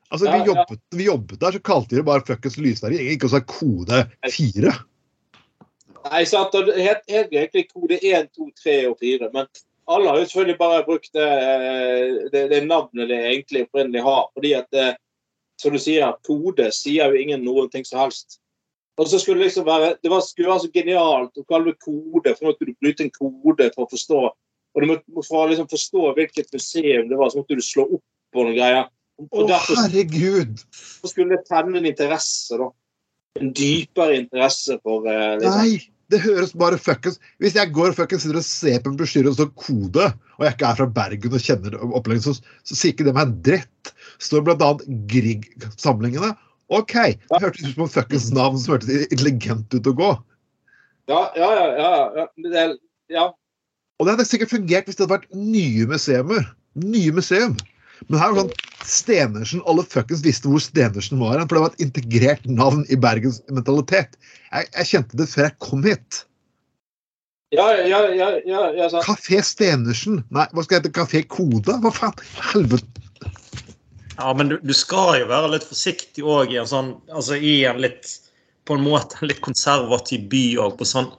[0.08, 3.10] Altså, vi jobbet, vi jobbet der, så kalte de det bare fuckings Lysverket.
[3.12, 4.76] Ikke også kode fire.
[6.08, 6.56] Nei, sant.
[6.56, 9.30] Det het egentlig kode 1, 2, 3 og 4.
[9.34, 9.50] Men
[9.91, 11.28] alle har jo selvfølgelig bare brukt det,
[12.32, 14.26] det, det navnet det egentlig opprinnelig har.
[14.34, 14.88] Fordi at det,
[15.62, 18.39] som du sier, kode sier jo ingen noen ting som helst.
[18.98, 21.84] Og så skulle det liksom være Det var, skulle være så genialt å kalle det
[21.84, 24.22] kode, for nå måtte du bryte en kode for å forstå.
[24.76, 27.86] Og du måtte, for å liksom forstå hvilket museum det var, så måtte du slå
[27.98, 28.88] opp på noen greier.
[29.18, 29.78] Å, herregud!
[29.82, 30.66] herregud!
[31.10, 32.72] skulle det tenne en interesse, da.
[33.38, 35.62] En dypere interesse for eh, liksom.
[35.62, 35.94] Nei!
[36.08, 39.36] Det høres bare fuckings Hvis jeg går fuckings sitter og ser på en brosjyre og
[39.36, 40.06] står kode,
[40.38, 43.28] og jeg ikke er fra Bergen og kjenner opplegget, så, så sier ikke det meg
[43.28, 43.92] en dritt.
[44.24, 44.70] Står bl.a.
[45.12, 46.32] Grieg-samlingene.
[46.72, 46.96] OK!
[47.28, 50.14] Det hørtes ut som et fuckings navn som hørtes intelligent ut å gå.
[51.12, 51.68] Ja, ja, ja.
[51.76, 52.28] ja, ja.
[52.56, 52.66] Det,
[53.12, 53.28] ja.
[53.98, 56.48] Og det hadde sikkert fungert hvis det hadde vært nye museumer.
[56.88, 57.56] Nye museum.
[58.08, 58.54] Men her var sånn
[58.88, 63.00] Stenersen, Alle fuckings visste hvor Stenersen var, hen, for det var et integrert navn i
[63.00, 64.16] Bergens mentalitet.
[64.52, 66.22] Jeg, jeg kjente det før jeg kom hit.
[67.56, 69.06] Ja, ja, ja, ja, ja sant.
[69.08, 70.22] Kafé Stenersen.
[70.36, 70.96] Nei, hva skal jeg hete?
[70.96, 71.78] Kafé Kode?
[71.84, 72.24] Hva faen?
[72.52, 73.08] Helvete.
[74.18, 77.60] Ja, men du, du skal jo være litt forsiktig òg i en sånn Altså i
[77.70, 78.16] en litt
[78.66, 81.12] På en måte en litt konservativ by og på sånn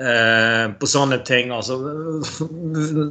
[0.00, 1.52] eh, på sånne ting.
[1.54, 1.78] Altså,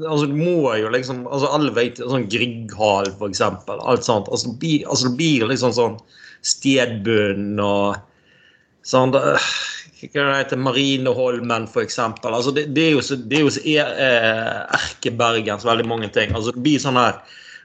[0.10, 3.82] altså må jo liksom altså Alle vet sånn Grieghall, for eksempel.
[3.84, 4.30] Alt sånt.
[4.32, 5.98] Altså, blir, altså, det blir liksom sånn
[6.46, 7.98] stedbunn og
[8.88, 12.36] sånn hva heter Marineholmen, for eksempel.
[12.38, 16.36] Altså, det, det er jo så, det er jo så eh, erkebergens veldig mange ting.
[16.38, 17.18] Altså, det blir sånn her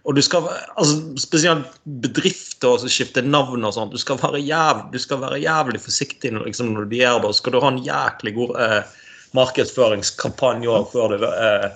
[0.02, 3.94] og du skal, altså Spesielt bedrifter som skifter navn og sånt.
[3.94, 7.30] Du skal være jævlig, du skal være jævlig forsiktig liksom, når du gjør det.
[7.30, 8.96] Og skal du ha en jæklig god eh,
[9.36, 11.70] markedsføringskampanje også før du eh,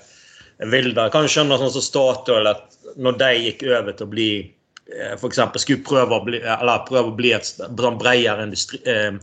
[0.72, 1.08] vil det.
[1.08, 2.64] Jeg kan skjønne sånn som Statoil at
[3.00, 6.86] når de gikk over til å bli eh, for eksempel, skulle prøve å bli, eller
[6.88, 9.18] prøve å bli et bredere industri, eh,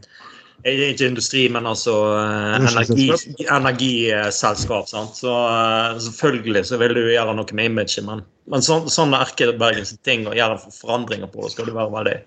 [0.64, 3.10] ikke industri, men altså eh, energi,
[3.52, 4.88] energiselskap.
[4.92, 5.18] sant?
[5.20, 10.00] Så eh, Selvfølgelig så vil du gjøre noe med imaget, men, men sånn, sånne erkebergenske
[10.08, 12.20] ting og gjøre forandringer på skal du være veldig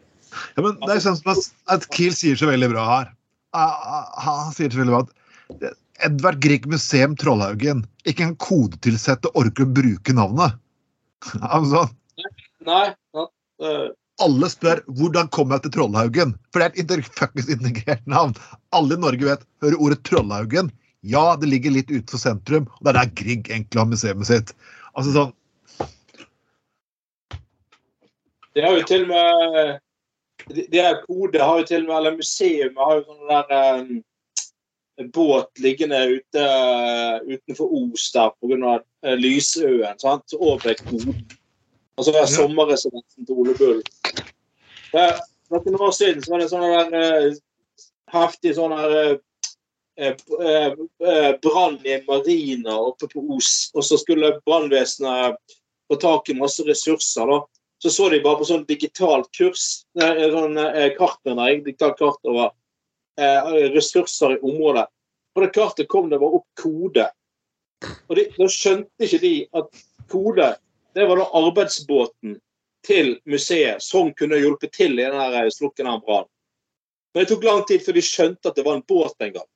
[0.56, 3.12] Ja, men det er sånn at, at Kiel sier så veldig bra her.
[3.56, 9.30] Ah, ah, Han sier så veldig bra at Edvard Grieg museum Trollhaugen ikke en kodetilsette
[9.38, 10.58] orker å bruke navnet.
[11.56, 11.86] Altså,
[12.66, 12.90] Nei.
[13.16, 13.22] ja,
[13.64, 13.86] eh,
[14.22, 16.34] alle spør hvordan kom jeg til Trollhaugen?
[16.52, 18.36] For det er et fuckings integrert navn.
[18.76, 20.70] Alle i Norge vet hører ordet Trollhaugen.
[21.06, 24.54] Ja, det ligger litt utenfor sentrum, og det er der Grieg egentlig har museet sitt.
[24.96, 25.34] Altså sånn,
[28.56, 31.96] Det har jo til og med Det de er kode har jo til og med
[31.98, 33.90] Eller Museet har jo sånne der eh,
[35.12, 38.78] båt liggende ute eh, utenfor Os der pga.
[39.06, 39.98] Uh, Lysøen.
[40.00, 40.36] sant?
[40.38, 41.26] Over koden.
[41.96, 43.82] Og så er det sommerresidensen til Ole Bull.
[44.92, 47.38] For noen år siden så var det en sånn der eh,
[48.12, 49.16] heftig sånn der eh,
[50.08, 50.74] eh,
[51.06, 55.38] eh, brann i marina oppe på Os, og så skulle brannvesenet
[55.86, 57.30] få tak i masse ressurser.
[57.30, 57.40] da.
[57.82, 62.54] Så så de bare på sånn digitalt kurs, sånn eh, kart, digitalt kart over eh,
[63.74, 64.86] ressurser i området.
[65.34, 67.06] På det kartet kom det bare opp kode.
[68.08, 70.48] Og de, da skjønte ikke de at kode,
[70.96, 72.38] det var da arbeidsbåten
[72.86, 76.30] til museet som kunne hjulpet til i den slukken av brannen.
[77.14, 79.50] Men det tok lang tid før de skjønte at det var en båt en gang.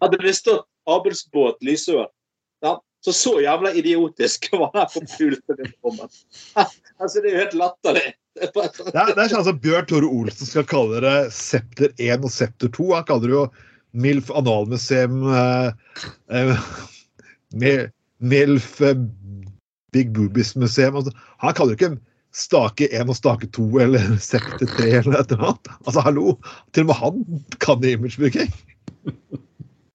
[0.00, 2.08] Hadde det stått arbeidsbåt Lysøen,
[2.64, 6.08] ja, så så jævla idiotisk var det for pultuniformen.
[7.00, 8.06] altså, det er jo helt latterlig.
[8.54, 11.16] Det er sånn- det er, det er sånn at Bjørn Tore Olsen skal kalle det
[11.34, 12.88] Septer 1 og Septer 2.
[12.94, 13.46] Han kaller det jo
[13.98, 15.70] MILF Analmuseum eh,
[16.34, 16.68] eh,
[18.32, 19.00] MILF eh,
[19.92, 20.96] Big Boobies Museum.
[21.00, 21.98] Altså, han kaller det ikke
[22.36, 25.70] Stake 1 og Stake 2 eller Septer 3 eller et eller annet.
[25.84, 26.34] Altså, hallo!
[26.72, 27.22] Til og med han
[27.64, 28.52] kan imagebygging.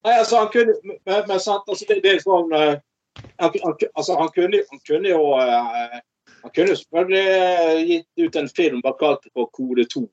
[0.04, 2.74] Nei, altså, han kunne Men, men sant, altså, det, det er sånn eh,
[3.40, 5.22] han, han, altså, han, kunne, han kunne jo
[6.44, 10.04] eh, Han kunne selvfølgelig eh, gitt ut en film bare kalt det for Kode 2.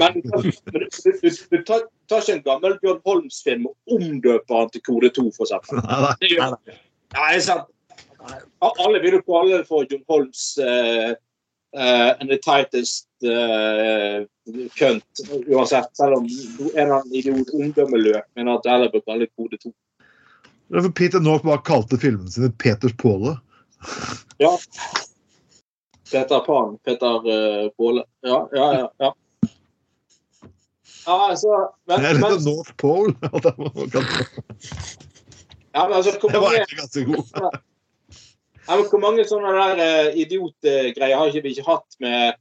[0.00, 4.82] Men, men du, du, tar, tar ikke en gammel Bjørn Holms-film og omdøper han til
[4.86, 5.82] Kode 2, for eksempel.
[6.22, 6.56] Det gjør
[7.12, 7.68] Nei, er sant.
[8.62, 11.12] Alle vil jo kalle det for John Holms uh,
[11.76, 14.24] uh, and the tightest uh,
[14.78, 15.90] kønt, uansett.
[15.98, 19.74] Selv om en eller annen idiot ungdommeløp mener at alle bør kalle det kode 2.
[20.72, 23.36] For Peter North bare kalte filmen sin Peters Påle.
[24.40, 24.56] Ja.
[26.12, 26.78] Peter Pan.
[26.84, 28.04] Peter uh, Påle.
[28.20, 28.88] Ja, ja, ja.
[28.98, 29.14] ja.
[31.06, 33.14] Ja, altså, men, Eller men, The North Pole.
[33.42, 34.06] det
[35.72, 37.24] ja, men altså, hvor Det mange, ganske god.
[38.68, 42.36] ja, men hvor mange sånne der uh, idiotgreier har ikke vi ikke hatt med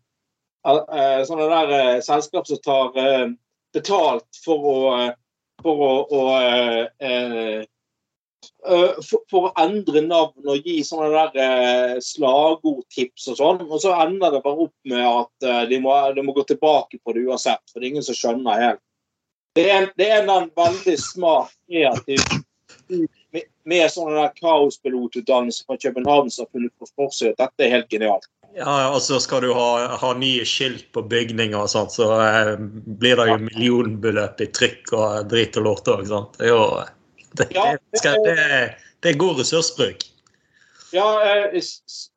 [0.67, 2.93] uh, sånne der uh, selskap som tar
[3.73, 4.77] betalt for å
[5.62, 6.21] for å, å
[8.67, 13.65] uh, uh, for, for å endre navn og gi sånne der uh, slagordtips og sånn.
[13.67, 17.01] Og så ender det bare opp med at uh, de, må, de må gå tilbake
[17.04, 18.84] på det uansett, for det er ingen som skjønner helt.
[19.58, 22.21] Det er, det er en veldig smart, kreativ
[22.88, 27.36] med, med sånne der kaospilotutdannelse fra København som har funnet på forsøk.
[27.39, 28.30] Dette er helt genialt.
[28.56, 32.56] Ja, altså skal du ha, ha nye skilt på bygninger og sånt, så eh,
[32.99, 36.04] blir det jo millionbeløp i trykk og drit og lort òg.
[36.08, 36.84] Det, er jo-
[37.38, 38.36] det, Ja, det, skal, det,
[39.04, 39.96] det er god ressursbruk.
[40.91, 41.62] Ja, eh,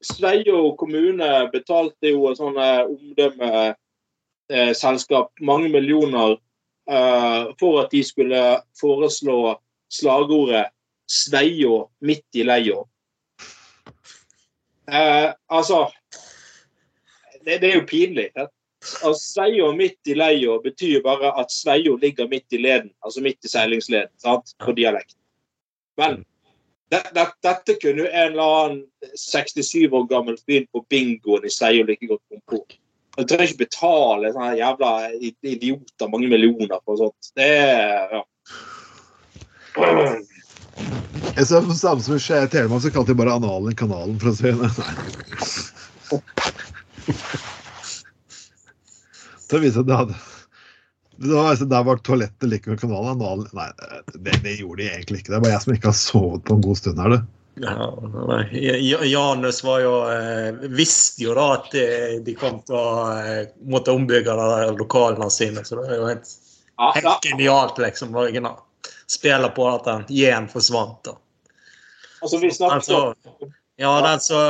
[0.02, 6.30] Sveio kommune betalte jo et sånn eh, omdømmeselskap mange millioner
[6.90, 9.58] eh, for at de skulle foreslå
[9.94, 10.66] slagordet
[11.06, 12.88] 'Sveio midt i leia'.
[14.90, 15.92] Eh, altså
[17.44, 18.30] det, det er jo pinlig.
[18.84, 19.08] Ja.
[19.08, 23.44] Altså, Sveio midt i leia betyr bare at Sveio ligger midt i leden, altså midt
[23.44, 24.52] i seilingsleden, sant?
[24.60, 25.16] på dialekt.
[25.96, 26.20] Men
[26.92, 28.82] det, det, dette kunne jo en eller annen
[29.16, 32.60] 67 år gammel fyr på bingoen i Sveio like godt komme på.
[33.14, 34.92] Du trenger ikke betale sånne jævla
[35.22, 37.32] idioter mange millioner for sånt.
[37.38, 38.22] Det er, ja.
[41.34, 44.36] Jeg så Samme som i Skje- Telemark, så kalte de bare analen kanalen, for å
[44.36, 44.70] si det.
[49.50, 50.22] Så viste det at det hadde
[51.16, 53.46] det var, altså, Der var toalettet like med kanalen.
[53.52, 53.68] Nei,
[54.14, 55.30] det, det gjorde de egentlig ikke.
[55.30, 57.20] Det er bare jeg som ikke har sovet på en god stund her, du.
[57.62, 61.84] Ja, Janus var jo eh, visste jo da at de,
[62.26, 65.62] de kom til å eh, måtte ombygge de der lokalene sine.
[65.62, 66.32] Så det er jo helt,
[66.74, 66.92] Ja, ja.
[66.98, 68.16] helt genialt, liksom.
[68.18, 68.56] å kunne
[69.06, 71.04] Spille på at den J-en forsvant.
[71.06, 71.14] da.
[72.24, 72.98] Altså, vi snakket Altså,
[73.44, 73.92] om ja,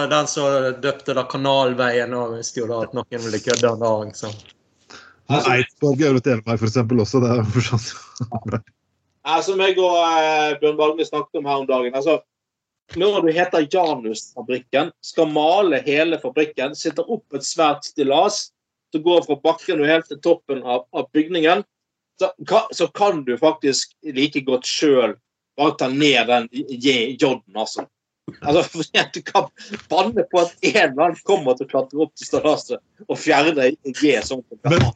[0.08, 4.12] den som døpte da Kanalveien, og visste jo da at noen ville kødde en dag.
[5.28, 5.40] Så.
[5.54, 7.20] Eidsborg i Øvre Telemark, eksempel, også.
[7.24, 7.64] Det er for
[9.46, 11.94] som jeg og eh, Bjørn Valgme snakket om her om dagen.
[11.96, 12.18] altså
[13.00, 18.50] Når du heter Janusfabrikken, skal male hele fabrikken, sitter opp et svært stillas
[18.92, 21.64] som går fra bakken og helt til toppen av, av bygningen,
[22.20, 25.16] så, ka- så kan du faktisk like godt sjøl
[25.58, 27.86] bare ta ned den J-en, altså.
[28.40, 28.82] Altså,
[29.14, 29.48] Du kan
[29.88, 33.70] banne på at en eller annen kommer til å klatre opp til stillaset og fjerne
[33.98, 34.14] G.
[34.24, 34.86] sånn Men-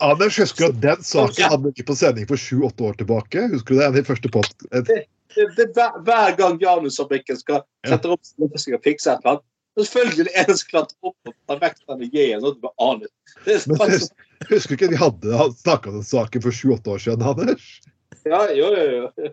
[0.00, 1.50] Anders, husker at den saken Ja.
[1.52, 3.48] hadde vi på sending for sju-åtte år tilbake?
[3.52, 3.84] Husker du det?
[3.86, 4.64] En av de første post...
[4.72, 5.04] Det,
[5.36, 8.24] det, det, hver, hver gang Janusfabrikken skal sette opp
[8.56, 9.44] skal fikse et eller annet,
[9.78, 12.48] selvfølgelig det en som klatrer opp og tar vekk denne G-en.
[12.48, 13.06] at du.
[13.44, 13.78] Det er Men
[14.48, 17.68] husker du ikke vi hadde snakka om den saken for sju-åtte år siden, Anders?
[18.24, 19.30] ja, jo, jo, jo.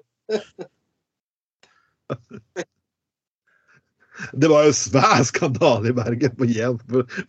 [4.33, 6.77] Det var jo svær skandale i Bergen på Jem,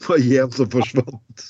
[0.06, 1.46] på Jem som forsvant.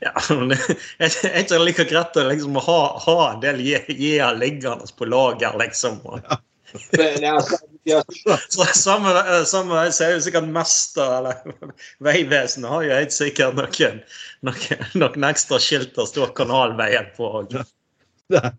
[0.00, 0.58] Ja, men det
[1.02, 5.98] er ikke like greit å liksom ha, ha en del J-er liggende på lager, liksom.
[6.92, 7.32] Det, det
[7.88, 8.02] ja,
[8.48, 11.70] Så samme, samme så er jo sikkert Mester eller
[12.04, 14.02] Vegvesenet har jo helt sikkert noen,
[14.46, 17.30] noen, noen ekstra skilt der står Kanalveien på.
[17.48, 17.64] Det
[18.42, 18.52] er,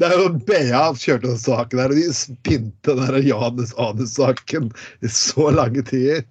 [0.00, 4.70] det er jo BA kjørte den saken der, og de spinte den Janus Anus-saken
[5.04, 6.24] i så lange tider.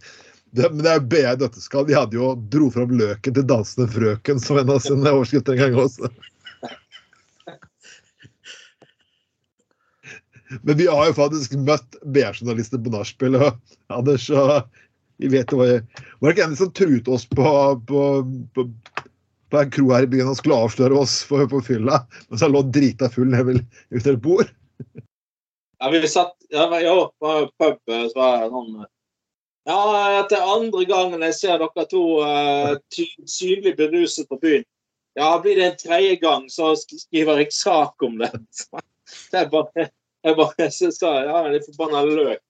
[0.51, 1.85] Det, men det er BA Nøtteskall.
[1.87, 5.63] De hadde jo dro fram løken til dansende frøken som en av sine overskrifter en
[5.63, 6.09] gang også.
[10.67, 13.61] Men vi har jo faktisk møtt BA-journalister på nachspiel, og
[13.93, 14.65] Anders og
[15.21, 17.45] vi vet jo hva jeg Var det ikke en som truet oss på,
[17.87, 18.01] på,
[18.55, 18.65] på,
[19.51, 22.01] på en kro her i byen og skulle avsløre oss for, på fylla?
[22.29, 23.59] mens han lå drita full nede
[23.91, 24.49] ved et bord?
[25.81, 28.83] ja, vi satt ja, ja, på pub, eh, så var det sånn
[29.69, 29.79] Ja,
[30.19, 32.77] etter andre gangen jeg ser dere to uh,
[33.29, 34.63] synlig beruset på byen.
[35.13, 38.31] Ja, blir det en tredje gang, så skriver jeg sak om det.
[39.31, 39.89] Det er bare
[40.23, 42.41] Jeg bare sa ja, det er forbanna løk.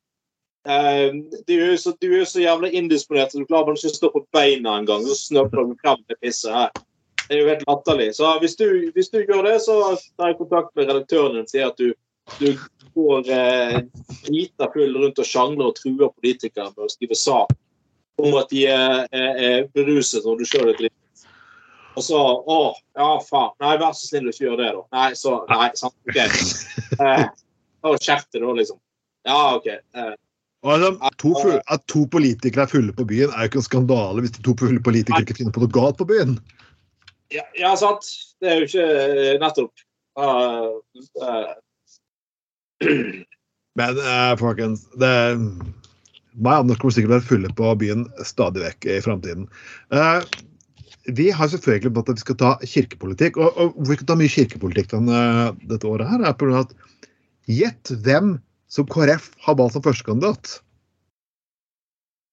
[0.67, 3.95] Uh, du, er så, du er så jævla indisponert, så du klarer bare ikke å
[3.95, 5.05] stå på beina engang.
[5.07, 6.83] Så snøpler du frem det pisset her.
[7.31, 8.09] Det er jo helt latterlig.
[8.17, 9.75] Så hvis du, hvis du gjør det, så
[10.19, 11.93] tar jeg kontakt med redaktøren din og sier at du,
[12.41, 12.49] du
[12.91, 13.77] går eh,
[14.25, 17.53] drita full rundt og sjangler og truer politikere med å skrive sak
[18.19, 21.25] om at de er, er, er beruset når du sjøl er dritt.
[21.95, 22.59] Og så Å,
[22.99, 23.55] ja, faen.
[23.63, 24.83] Nei, vær så snill, ikke gjør det, da.
[24.99, 25.95] Nei, så Nei, sant.
[26.11, 26.19] OK.
[27.01, 27.23] Eh,
[27.87, 28.77] og Skjerp deg, da, liksom.
[29.25, 29.67] Ja, OK.
[29.71, 30.15] Eh,
[30.67, 34.25] altså, to, full, at to politikere er fulle på byen, er jo ikke en skandale
[34.25, 36.35] hvis de to fulle politikere ikke finner på noe galt på byen.
[37.33, 38.07] Ja, ja, sant.
[38.41, 39.83] Det er jo ikke eh, nettopp.
[40.19, 40.79] Uh,
[41.21, 41.53] uh,
[43.79, 45.11] Men uh, folkens, det
[46.31, 49.47] meg og Anders kommer sikkert å være fulle på byen stadig vekk i framtiden.
[49.91, 50.23] Uh,
[51.09, 53.39] vi har selvfølgelig bedt at vi skal ta kirkepolitikk.
[53.41, 55.21] Og, og hvorfor vi skal ta mye kirkepolitikk denne,
[55.69, 56.75] dette året, her, er på av at
[57.49, 58.35] gjett hvem
[58.71, 60.59] som KrF har valgt som førstekandidat.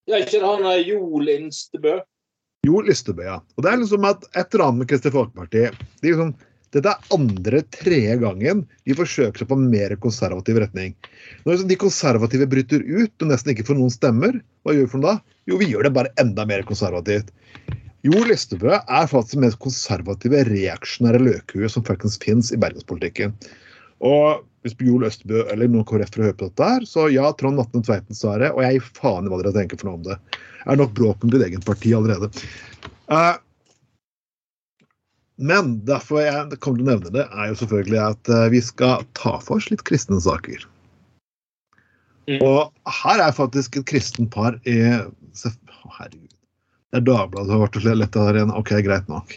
[0.09, 1.99] ja, ikke det han eh, Jo Lindstebø?
[2.69, 3.39] Jo Lystebø.
[3.57, 6.37] Og det er liksom at et eller annet med Kristelig Folkeparti er liksom,
[6.77, 10.93] Dette er andre, tredje gangen vi forsøker seg på en mer konservativ retning.
[11.47, 14.91] Når liksom de konservative bryter ut og nesten ikke får noen stemmer, hva gjør vi
[14.93, 15.37] for noe da?
[15.49, 17.33] Jo, vi gjør det bare enda mer konservativt.
[18.05, 23.33] Jo Lystebø er faktisk det mest konservative, reaksjonære løkhuet som faktisk finnes i bergenspolitikken.
[24.05, 27.83] Og hvis Bjol Østbø eller noen KrF-ere hører på dette her, så ja, Trond Atne
[27.87, 30.17] Tveiten sa det, og jeg gir faen i hva dere tenker for noe om det.
[30.65, 32.31] Det er nok bråk med ditt eget parti allerede.
[33.09, 33.37] Uh,
[35.39, 39.05] men derfor jeg kommer til å nevne det, er jo selvfølgelig at eh, vi skal
[39.15, 40.65] ta for oss litt kristne saker.
[42.27, 42.41] Mm.
[42.43, 46.35] Og her er faktisk et kristen par i Herregud.
[46.89, 48.55] Det er Dagbladet som har vært og lett her igjen.
[48.59, 49.37] OK, greit nok.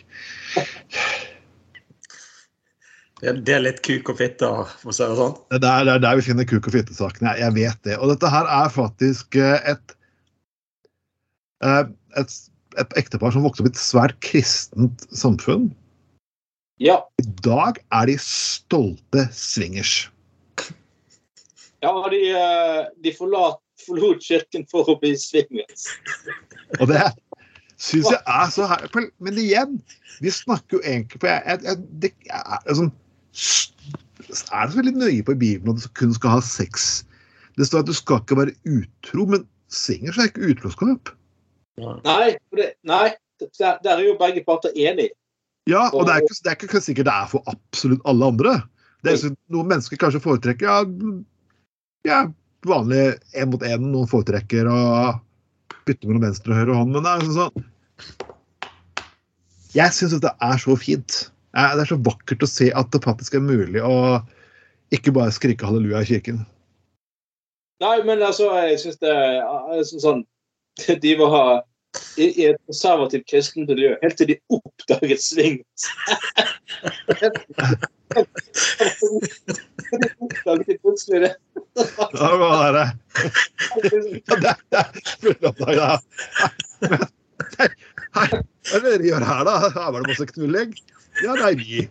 [3.21, 4.47] Det, det er litt kuk og fitte,
[4.81, 5.35] for å si det sånn.
[5.51, 7.35] Det er der, det er der vi finner kuk og fitte-sakene.
[7.37, 7.97] Jeg, jeg vet det.
[8.01, 9.97] Og dette her er faktisk eh, et
[11.61, 11.83] eh,
[12.19, 12.33] et,
[12.81, 15.69] et ektepar som vokste opp i et svært kristent samfunn.
[16.81, 16.97] Ja.
[17.21, 20.09] I dag er de stolte swingers.
[21.81, 25.91] ja de, eh, de forlat, forlot kirken for å bli swingers.
[26.79, 27.03] Og det
[27.81, 28.89] syns jeg er så her...
[29.21, 29.77] Men igjen,
[30.21, 32.91] vi snakker jo egentlig For jeg, jeg, jeg, det er sånn
[33.31, 37.05] Er det så veldig nøye på i Bibelen at du kun skal ha sex?
[37.59, 41.11] Det står at du skal ikke være utro, men swingers er ikke utroskap.
[41.81, 43.07] Nei, det, nei
[43.59, 45.15] der, er jo begge parter enige.
[45.69, 48.53] Ja, og det er ikke, det er ikke sikkert det er for absolutt alle andre.
[49.05, 50.77] Det er Noen mennesker kanskje foretrekker ja,
[52.05, 52.19] ja,
[52.67, 53.03] vanlig
[53.37, 53.81] én mot én.
[53.93, 54.79] Noen foretrekker å
[55.87, 56.95] bytte mellom venstre og høyre hånd.
[56.95, 57.57] Men det er sånn sånn
[59.77, 61.21] Jeg syns dette er så fint.
[61.51, 64.21] Det er så vakkert å se at det faktisk er mulig å
[64.95, 66.45] ikke bare skrike halleluja i kirken.
[67.81, 70.21] Nei, men altså, jeg syns det er altså, sånn
[71.01, 71.63] De var
[72.15, 75.57] i, i et konservativt kristent miljø helt til de oppdaget swing.
[80.21, 81.33] oppdaget de plutselig det.
[81.75, 82.87] Ja, det var det.
[83.71, 85.91] Ja, det, det, det, ja.
[88.11, 89.53] Hei, hva er det dere gjør her, da?
[89.71, 90.75] Her var det masse knullegg.
[91.23, 91.85] Ja, nei, vi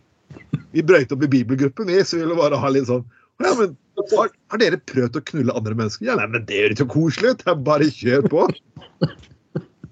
[0.74, 3.02] Vi brøyt opp i bibelgruppen, vi, så vi ville bare ha litt sånn
[3.42, 3.74] Ja, men
[4.12, 6.06] har, har dere prøvd å knulle andre mennesker?
[6.08, 7.42] Ja, nei, men det gjør ikke så koselig ut.
[7.44, 8.46] Det er bare kjør på.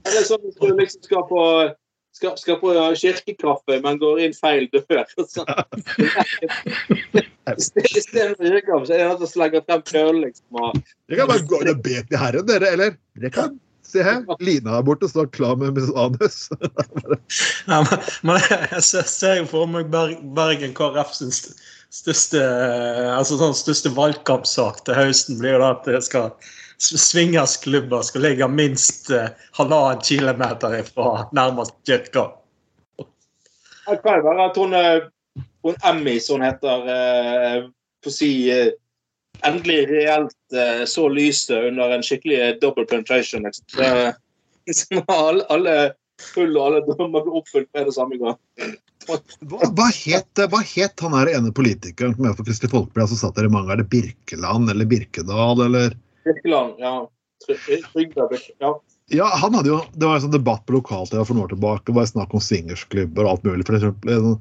[0.08, 1.42] Eller sånn at du liksom skal på
[2.18, 5.04] skal, skal på kirkekaffe, men går inn feil dør.
[5.28, 5.48] Sånn.
[7.58, 10.82] Istedenfor kirkekaffe, så er det at som slenger frem kølen, liksom.
[11.08, 12.72] Dere kan bare gå og be til Herren, dere.
[12.76, 13.56] Eller dere kan
[13.88, 16.48] Se her, Lina er borte står klar med Miss Anus.
[17.68, 22.42] Ja, men, men jeg ser, jo for meg Bergen KrF sin største
[23.14, 26.34] altså sånn største valgkampsak til høsten blir jo da at det skal
[26.78, 32.28] swingersklubber skal ligge minst eh, halvannen kilometer fra nærmest kirke.
[33.88, 35.08] det kan jo være at hun, eh,
[35.64, 37.64] hun Emmy, som hun heter, eh,
[38.04, 38.70] på si eh,
[39.46, 43.46] endelig reelt eh, så lyset under en skikkelig double penetration.
[43.48, 45.02] Liksom.
[45.08, 45.74] Alle, alle
[46.34, 48.36] full og alle drømmer blir oppfylt med det samme gang.
[49.08, 49.16] Hva,
[49.48, 53.38] hva, het, hva het han her ene politikeren som er for Kristelig Folkeparti som satt
[53.38, 53.78] der i mange?
[53.80, 55.96] Det Birkeland eller Birkedal eller
[56.26, 56.98] Birkeland, ja.
[58.58, 58.72] Ja.
[59.08, 61.86] Ja, han hadde jo, Det var en sånn debatt på lokal-TV for noen år tilbake.
[61.86, 63.64] Det var snakk om swingersklubber og alt mulig.
[63.64, 64.34] for eksempel.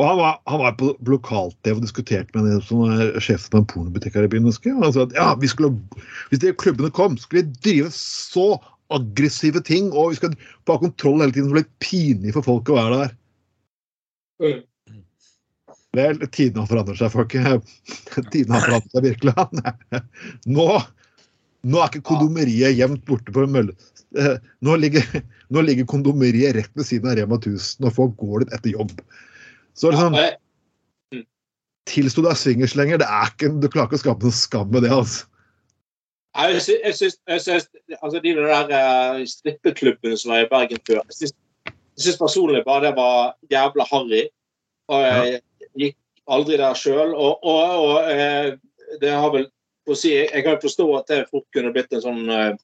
[0.00, 3.60] Og han var, han var på lokal-TV og diskuterte med en som er sjef på
[3.60, 4.48] en pornobutikk her i byen.
[4.48, 4.72] husker.
[4.78, 5.76] Og han sa at ja, vi skulle,
[6.30, 8.54] hvis de klubbene kom, skulle vi drive så
[8.96, 9.92] aggressive ting.
[9.92, 11.52] Og vi skal få ha kontroll hele tiden.
[11.52, 13.14] Det ble pinlig for folk å være der.
[14.40, 14.64] Mm.
[16.00, 17.36] Vel, tidene har forandret seg, folk.
[18.32, 20.02] Tidene har forandret seg virkelig.
[20.56, 20.68] Nå,
[21.60, 23.76] nå er ikke kondomeriet jevnt borte på mølle...
[24.18, 24.36] Eh,
[24.66, 25.04] Nå ligger,
[25.54, 28.96] nå ligger kondomeriet rett ved siden av Rema 1000, og folk går dit etter jobb.
[29.80, 31.24] Så liksom, Ja, jeg-
[31.88, 33.00] tilsto deg swingers lenger.
[33.00, 34.92] Det er ikke, du klarer ikke å skape noe skam med det.
[34.92, 35.26] altså.
[36.36, 37.64] Jeg syns, jeg syns, jeg syns
[38.02, 41.32] altså De der uh, strippeklubbene som var i Bergen før Jeg syns,
[41.66, 44.28] jeg syns personlig bare det var jævla harry.
[44.90, 45.40] Og jeg
[45.78, 45.96] gikk
[46.30, 47.14] aldri der sjøl.
[47.14, 48.54] Og, og, og eh,
[49.00, 49.48] det har vel
[49.86, 52.54] på å si, Jeg kan jo forstå at det fort kunne blitt en sånn eh,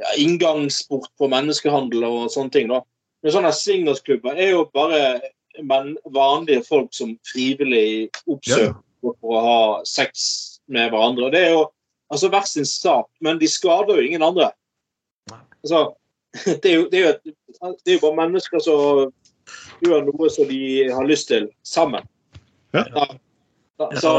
[0.00, 2.70] ja, inngangsport for menneskehandel og sånne ting.
[2.70, 2.82] da.
[3.22, 5.20] Men sånne swingersklubber er jo bare
[5.62, 11.26] men, vanlige folk som frivillig oppsøker for å ha sex med hverandre.
[11.28, 11.64] Og det er jo
[12.12, 14.50] altså hver sin sak, men de skader jo ingen andre.
[15.62, 15.94] Altså,
[16.62, 17.34] det er jo, det er jo,
[17.84, 19.12] det er jo bare mennesker som
[19.84, 20.60] gjør noe som de
[20.92, 22.06] har lyst til, sammen.
[22.76, 22.84] Ja.
[22.94, 23.08] Da-
[23.80, 24.12] da- så,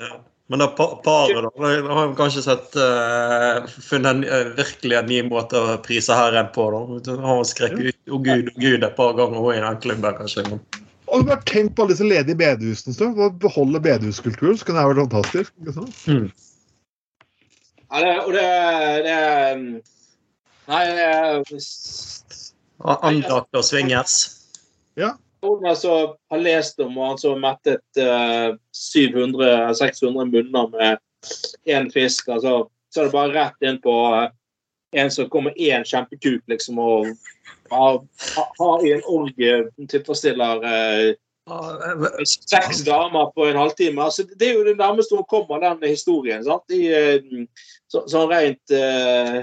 [0.00, 0.16] Ja.
[0.52, 4.98] Men det pa- paret da, Da har jo kanskje sett, uh, funnet en, eh, virkelig
[4.98, 6.66] en ny måte å prise Herren på.
[6.74, 6.98] da.
[7.06, 10.18] De har skreket ut 'Å Gud, å Gud' et par ganger også i den klubben,
[10.18, 10.44] kanskje.
[10.50, 10.60] Men,
[11.08, 12.92] Og bare Tenk på alle disse ledige bedehusene.
[12.92, 13.08] Så.
[13.16, 15.52] Å beholde bedehuskulturen så kan det vært fantastisk.
[15.62, 15.96] ikke sant?
[16.06, 16.32] mm.
[17.92, 18.46] ja, det, og det,
[19.08, 19.82] det
[20.68, 21.64] Nei, det
[22.84, 24.36] Andakt og swingers.
[25.42, 31.02] Noen som har lest om og han som mettet uh, 700-600 munner med
[31.68, 32.28] én fisk.
[32.28, 34.28] altså, Så er det bare rett inn på uh,
[34.92, 37.12] en som kommer én kjempekuk, liksom, og
[37.72, 38.00] har,
[38.58, 41.12] har i en orgie tilfredsstiller uh,
[42.24, 44.02] seks damer på en halvtime.
[44.02, 46.44] Altså, det er jo det nærmeste hun kommer den historien.
[46.44, 46.62] sant?
[46.70, 47.18] I, eh,
[47.90, 49.42] så, sånn rent eh,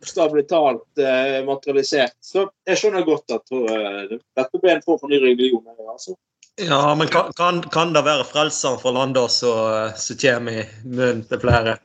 [0.00, 2.16] bokstavelig talt eh, materialisert.
[2.24, 5.64] Så jeg skjønner godt at uh, dette ble en form for ny religion.
[5.84, 6.16] Altså.
[6.60, 11.22] Ja, men kan, kan, kan det være frelseren for landet som som kommer i munnen
[11.28, 11.76] til flere?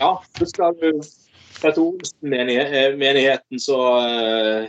[0.00, 1.00] Ja, husker du
[1.56, 4.66] Petter Olsen-menigheten, så uh,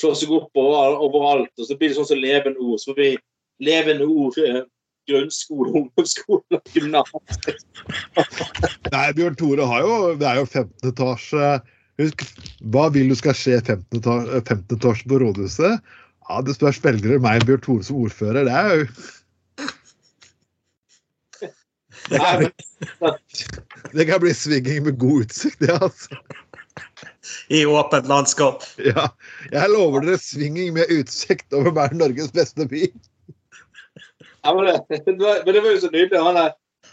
[0.00, 1.52] slår seg opp over, overalt.
[1.58, 2.80] Og så blir det sånn som Levende Ord.
[2.82, 3.18] Så blir
[3.62, 4.62] Levende Ord eh,
[5.10, 7.10] grunnskole, ungdomsskole og gymnas.
[8.92, 10.92] Nei, Bjørn Tore har jo Det er jo 15.
[10.92, 11.50] etasje.
[12.02, 12.24] Husk,
[12.74, 14.00] hva vil du skal skje 15.
[14.00, 14.78] etasje, 15.
[14.78, 15.92] etasje på rådhuset?
[16.28, 18.48] Ja, Det spørs velgere meg enn Bjørn Tore som ordfører.
[18.48, 18.88] Det er jo
[22.10, 22.50] det kan,
[23.92, 26.18] det kan bli svinging med god utsikt, det, altså.
[27.48, 28.64] I åpent landskap.
[28.84, 29.08] Ja,
[29.52, 32.86] jeg lover dere svinging med utsikt over hver Norges beste by.
[34.44, 35.02] Ja, men, det,
[35.46, 36.20] men det var jo så nydelig.
[36.20, 36.52] Han er,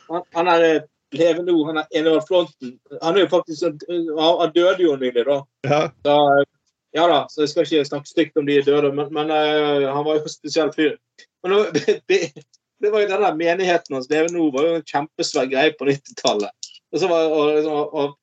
[0.09, 0.87] han, han er eh,
[1.17, 1.67] levende ord.
[1.71, 2.77] Han er Enevald Flånten.
[3.01, 5.41] Han er jo faktisk han, døde jo nylig, da.
[5.67, 6.17] Ja, da.
[6.91, 10.03] Ja da, så jeg skal ikke snakke stygt om de døde, men, men uh, han
[10.03, 10.97] var jo en spesiell fyr.
[11.43, 12.17] Men det, det,
[12.83, 15.87] det var jo den der menigheten hans, Levende Ord, var jo en kjempesvær greie på
[15.87, 16.71] 90-tallet.
[16.91, 18.17] Og så var og, liksom, og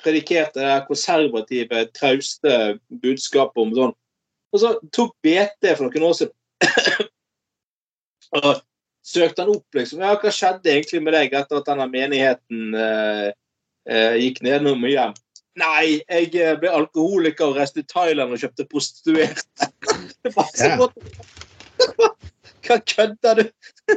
[0.00, 2.56] predikerte det konservative, trauste
[3.02, 3.94] budskapet om sånn.
[4.54, 6.32] Og så tok BT for noen år siden
[8.34, 8.62] og
[9.06, 10.02] søkte han opp, liksom.
[10.02, 13.28] Ja, hva skjedde egentlig med deg etter at denne menigheten eh,
[13.88, 15.14] eh, gikk ned og hjem?
[15.56, 19.70] Nei, jeg eh, ble alkoholiker og reiste til Thailand og kjøpte prostituerte.
[20.26, 20.76] Det var så Ja.
[20.76, 20.96] godt.
[22.66, 23.44] Hva kødder du?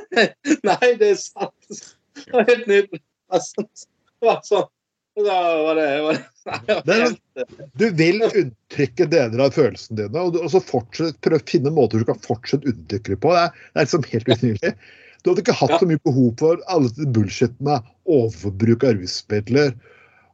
[0.70, 1.80] Nei, det er sant.
[2.20, 3.00] Det var helt nydelig.
[3.02, 4.68] Det var sånn.
[5.20, 7.20] Var det, var det, det helt,
[7.80, 11.74] Du vil uttrykke deler av følelsene dine, og, du, og så fortsett, prøv å finne
[11.76, 13.34] måter du kan fortsette å uttrykke det på.
[13.36, 14.74] Det er, det er liksom helt utrolig.
[15.20, 19.74] Du hadde ikke hatt så mye behov for alle de bullshitene, overforbruk av rusmidler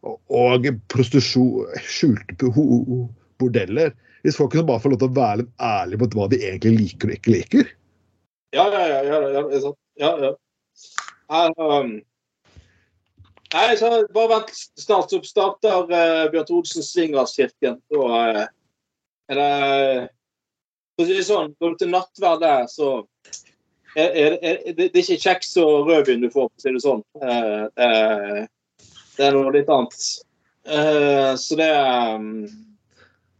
[0.06, 2.52] og, prostitusjon, skjulte
[3.42, 3.96] bordeller.
[4.26, 6.76] Hvis folk kunne bare få lov til å være litt ærlige på hva de egentlig
[6.80, 7.72] liker og ikke liker.
[8.56, 9.02] Ja, ja, ja.
[9.10, 9.72] ja, ja.
[10.02, 10.36] Ja, ja.
[11.30, 11.98] Um,
[13.56, 14.52] nei, så bare vent.
[14.80, 17.80] Snart så starter uh, Bjørn Olsen Svingerskirken.
[17.94, 18.46] Da uh,
[19.32, 19.52] er det
[20.96, 22.90] For å si det sånn, går du til nattverd der, så
[23.96, 26.76] er, er, er, det, det er ikke kjeks og rødvin du får, for å si
[26.76, 27.04] det sånn.
[27.24, 28.40] Uh, uh,
[29.16, 30.00] det er noe litt annet.
[31.38, 32.48] Så det um,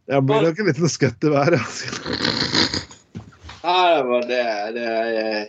[0.06, 1.58] Ja, blir nok en liten skvett i været.
[1.58, 1.86] Altså.
[3.66, 4.44] Nei, det var det,
[4.76, 5.48] det er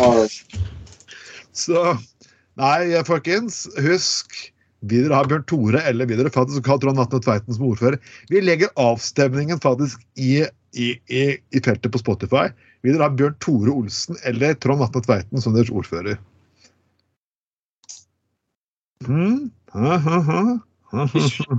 [0.00, 0.24] uh,
[1.52, 1.82] Så
[2.60, 4.36] nei, folkens, husk
[4.84, 7.96] vil dere ha Bjørn Tore eller vil dere faktisk ha Trond Atne Tveiten som ordfører?
[8.28, 10.44] Vi legger avstemningen faktisk i,
[10.76, 12.50] i, i, i feltet på Spotify.
[12.84, 16.20] Vil dere ha Bjørn Tore Olsen eller Trond Atne Tveiten som deres ordfører?
[19.08, 19.24] Ha,
[19.74, 20.44] ha, ha.
[20.94, 21.58] Ha, ha, ha.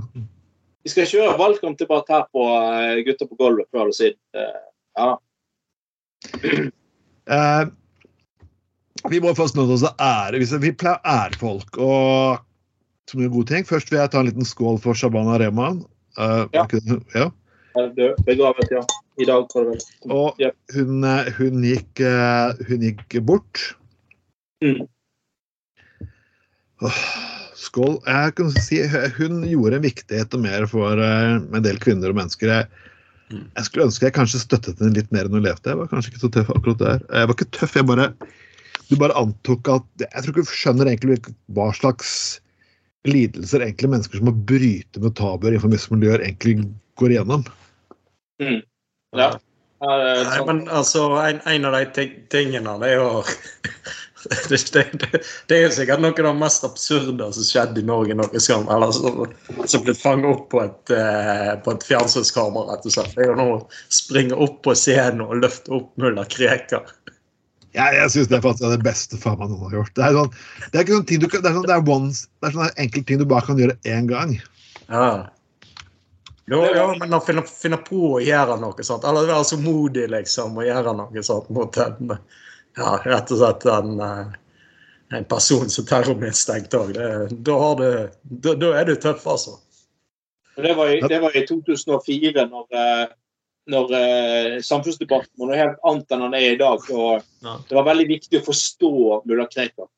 [0.86, 4.20] Vi skal kjøre valgkampdebatt her på gutta Gutter på gulvet før eller siden.
[4.38, 4.62] Eh,
[4.96, 5.18] Ja.
[7.26, 7.64] Eh,
[9.10, 12.42] vi må først nødt til å ære hvis Vi pleier å ære folk og
[13.06, 13.64] så mye gode ting.
[13.66, 15.84] Først vil jeg ta en liten skål for Shabana Rehman.
[16.18, 16.64] Uh, Ja.
[16.64, 16.80] ikke
[17.14, 17.30] ja.
[18.26, 18.80] Begravet, ja.
[19.20, 20.10] I dag, var det vel.
[20.10, 20.50] Og Ja.
[20.74, 23.74] hun, eh, hun, gikk, eh, hun gikk bort.
[24.64, 24.88] Mm.
[27.56, 28.00] Skål.
[28.06, 28.80] Jeg kan si
[29.16, 32.48] Hun gjorde en viktighet og mer for en del kvinner og mennesker.
[32.48, 32.68] Jeg,
[33.26, 33.50] Mm.
[33.56, 35.66] jeg skulle ønske jeg kanskje støttet henne litt mer enn hun levde.
[35.66, 36.98] Jeg var kanskje ikke så tøff akkurat der.
[37.10, 38.12] Jeg var ikke tøff, jeg bare
[38.90, 41.18] Du bare antok at Jeg tror ikke du skjønner egentlig
[41.56, 42.10] hva slags
[43.06, 46.66] lidelser egentlig mennesker som må bryte med tabuer innenfor miljøer, egentlig
[46.98, 47.44] går igjennom.
[48.42, 48.62] Mm.
[49.16, 49.28] Ja.
[49.80, 53.08] Ja, Nei, men altså, en, en av de tingene det er jo
[54.48, 55.20] det, det, det,
[55.50, 58.64] det er jo sikkert noe av det mest absurde som skjedde i Norge noen gang.
[58.72, 59.26] Eller som,
[59.68, 63.12] som ble fanget opp på et, eh, et fjernsynskamera, rett og slett.
[63.16, 63.60] Det er jo nå å
[64.00, 66.88] springe opp på scenen og løfte opp mulla Krekar.
[67.76, 69.94] Jeg, jeg syns det faktisk er det beste faen meg noen har gjort.
[69.98, 70.30] Det er, sånn,
[70.72, 72.54] det er ikke sånn ting du kan, det er sånn, det er once, det er
[72.56, 74.32] sånn enkle ting du bare kan gjøre én gang.
[74.88, 75.08] Ja.
[76.46, 80.06] Jo, ja, men å finne, finne på å gjøre noe sånt, eller være så modig
[80.12, 84.34] liksom, å gjøre noe sånt mot en ja, rett og slett en, eh,
[85.18, 86.94] en person som terrormistenkt òg.
[86.96, 89.56] Da, har du- da, da er du tøff, altså.
[90.56, 93.06] Det var, i, det var i 2004, når, eh,
[93.70, 96.90] når eh, samfunnsdebatten var noe helt annet enn den er i dag.
[96.90, 97.58] og Ja.
[97.68, 98.92] Det var veldig viktig å forstå
[99.26, 99.88] mulla Krekar.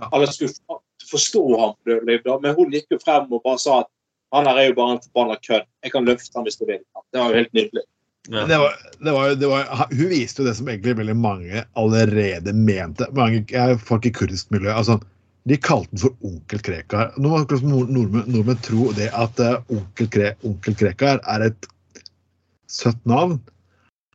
[0.00, 0.08] Ja.
[0.10, 3.90] Alle skulle forstå ham, men hun gikk jo frem og bare sa at
[4.34, 5.66] han her er jo bare en forbanna kødd.
[5.84, 6.80] Jeg kan løfte ham hvis du vil.
[7.12, 7.84] Det var jo helt nydelig.
[8.32, 8.46] Ja.
[8.48, 12.54] Det var, det var, det var, hun viste jo det som egentlig veldig mange allerede
[12.56, 13.06] mente.
[13.14, 13.44] Mange
[13.84, 14.72] folk i kurdisk miljø.
[14.72, 14.98] altså
[15.44, 17.12] De kalte den for Onkel Krekar.
[17.20, 17.44] Nå må
[17.84, 21.68] nordmenn, nordmenn tro det at eh, onkel, Kre, onkel Krekar er et
[22.70, 23.40] søtt navn.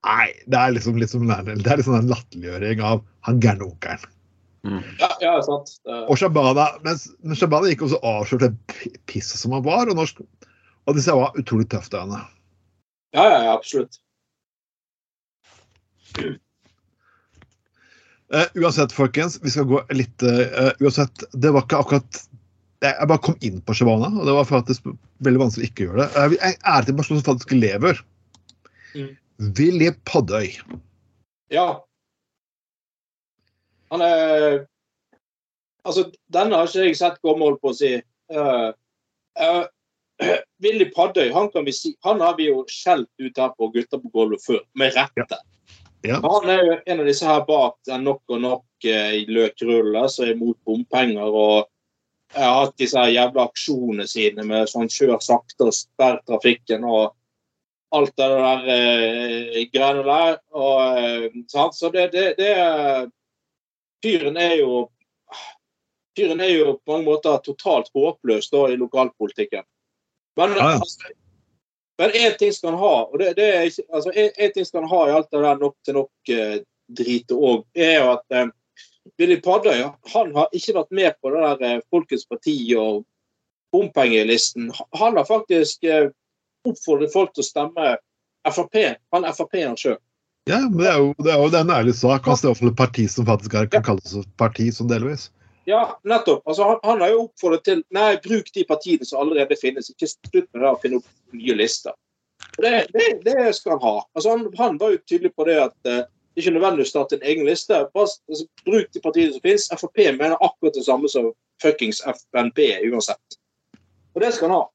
[0.06, 4.16] Nei, det er liksom, liksom det er liksom en latterliggjøring av han gærne onkelen.
[5.00, 5.80] Ja, ja sant.
[5.86, 9.88] Det- Og Shabana, mens, men Shabana gikk også avslørt det pisset som han var.
[9.88, 10.20] Og, norsk,
[10.88, 12.22] og det var utrolig tøft av henne.
[13.16, 14.00] Ja, ja, ja, absolutt.
[18.30, 22.20] Uh, uansett, folkens, vi skal gå litt uh, Uansett, det var ikke akkurat
[22.84, 24.86] Jeg jeg bare kom inn på Shabana, og det var faktisk
[25.26, 26.10] veldig vanskelig å ikke gjøre det.
[26.14, 28.04] Uh, Jeg er til en person som faktisk lever.
[28.96, 29.16] Mm.
[29.58, 30.52] Willy Paddøy.
[31.50, 31.86] Ja.
[33.90, 34.66] Han er
[35.88, 37.94] Altså, denne har ikke jeg sett komme, holdt på å si.
[38.30, 39.64] Uh,
[40.64, 44.02] Willy Paddøy, han kan vi si, han har vi jo skjelt ut her på Gutter
[44.04, 45.40] på gulvet før, med rette.
[46.06, 46.20] Ja.
[46.24, 50.12] Han er jo en av disse her bak den Nok og Nok i i løkrullet,
[50.12, 51.68] som er mot bompenger og
[52.30, 57.16] jeg har hatt disse jævla aksjonene sine med sånn kjør sakte og sperr trafikken og
[57.96, 60.38] alt det der eh, greiene der.
[60.52, 61.72] Og, eh?
[61.72, 62.54] Så det, det, det
[64.04, 64.90] Fyren er jo
[66.18, 69.64] Fyren er jo på mange måter totalt håpløs da i lokalpolitikken.
[70.38, 71.12] Men Ja, altså,
[72.00, 74.66] men én ting skal han ha, og det, det er ikke, altså, en, en ting
[74.66, 78.52] skal han ha i alt det der nok til nok-dritet òg, er jo at eh,
[79.20, 79.82] Willy Paddøy
[80.14, 83.02] han har ikke vært med på det der eh, Folkets parti og
[83.76, 84.72] bompengelisten.
[84.96, 85.84] Han har faktisk
[86.68, 87.96] oppfordret folk til å stemme
[88.50, 88.78] Frp.
[89.14, 90.00] Han er Frp-en sjøl.
[90.50, 92.26] Ja, men det er jo, det er jo det er en ærlig sak.
[92.26, 95.28] Han står for et parti som faktisk er, kan kalles et parti, sånn delvis.
[95.70, 96.42] Ja, nettopp.
[96.50, 99.92] Altså, han, han har jo oppfordret til Nei, bruk de partiene som allerede finnes.
[99.92, 101.94] Ikke slutt med det å finne opp nye lister.
[102.58, 104.08] Det, det, det skal han ha.
[104.16, 106.90] Altså, han, han var jo tydelig på det at eh, det er ikke nødvendig å
[106.90, 107.84] starte en egen liste.
[107.94, 109.70] Bare altså, bruk de partiene som finnes.
[109.76, 111.30] Frp mener akkurat det samme som
[111.62, 113.40] fuckings FNB uansett.
[114.16, 114.68] Og det skal han ha.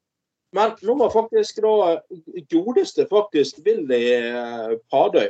[0.55, 1.73] Men nå var faktisk da
[2.51, 5.27] godeste faktisk Willy eh, Padøy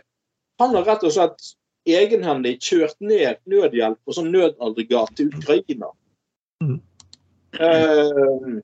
[0.61, 1.47] Han har rett og slett
[1.85, 5.91] egenhendig kjørt ned nødhjelp og sånn nødaggregat til Ukraina.
[6.63, 6.79] Mhm.
[7.59, 8.61] Eh,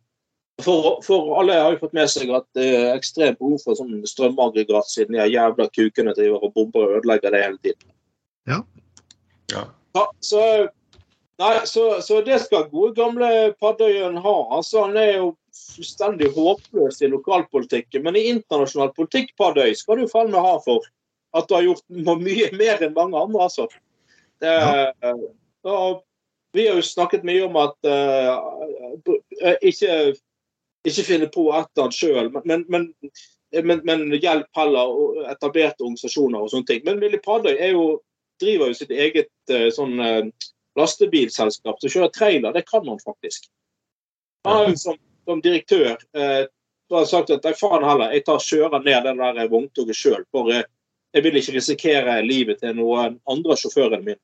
[0.61, 4.01] for, for alle har jo fått med seg at det er ekstremt behov for sånn
[4.07, 7.93] strømaggregat siden de jævla kukene driver og bomber og ødelegger det hele tiden.
[8.49, 8.61] Ja.
[9.51, 10.41] Ja, så,
[11.41, 14.35] nei, så, så det skal gode gamle Paddøyen ha.
[14.55, 20.09] Altså, han er jo fullstendig håpløs i lokalpolitikken, men i internasjonal politikk, Paddøy, skal du
[20.11, 20.85] faen meg ha for
[21.37, 23.67] at du har gjort mye mer enn mange andre, altså.
[24.41, 24.53] Det,
[25.67, 26.01] og
[26.55, 28.39] vi har jo snakket mye om at uh,
[29.63, 30.15] ikke,
[30.87, 32.87] ikke finne på et eller annet sjøl, men, men,
[33.51, 36.81] men, men hjelp heller etablerte organisasjoner og sånne ting.
[36.87, 37.21] Men Willy
[37.71, 37.85] jo,
[38.41, 39.99] driver jo sitt eget eh, sånn
[40.79, 42.55] lastebilselskap som kjører trailer.
[42.55, 43.47] Det kan han faktisk.
[44.47, 46.43] Han har jo som, som direktør eh,
[46.91, 50.23] har sagt at nei, faen heller, jeg tar kjører ned den der vogntoget sjøl.
[50.33, 50.67] For eh,
[51.15, 54.21] jeg vil ikke risikere livet til noen andre sjåfører sjåførene mine.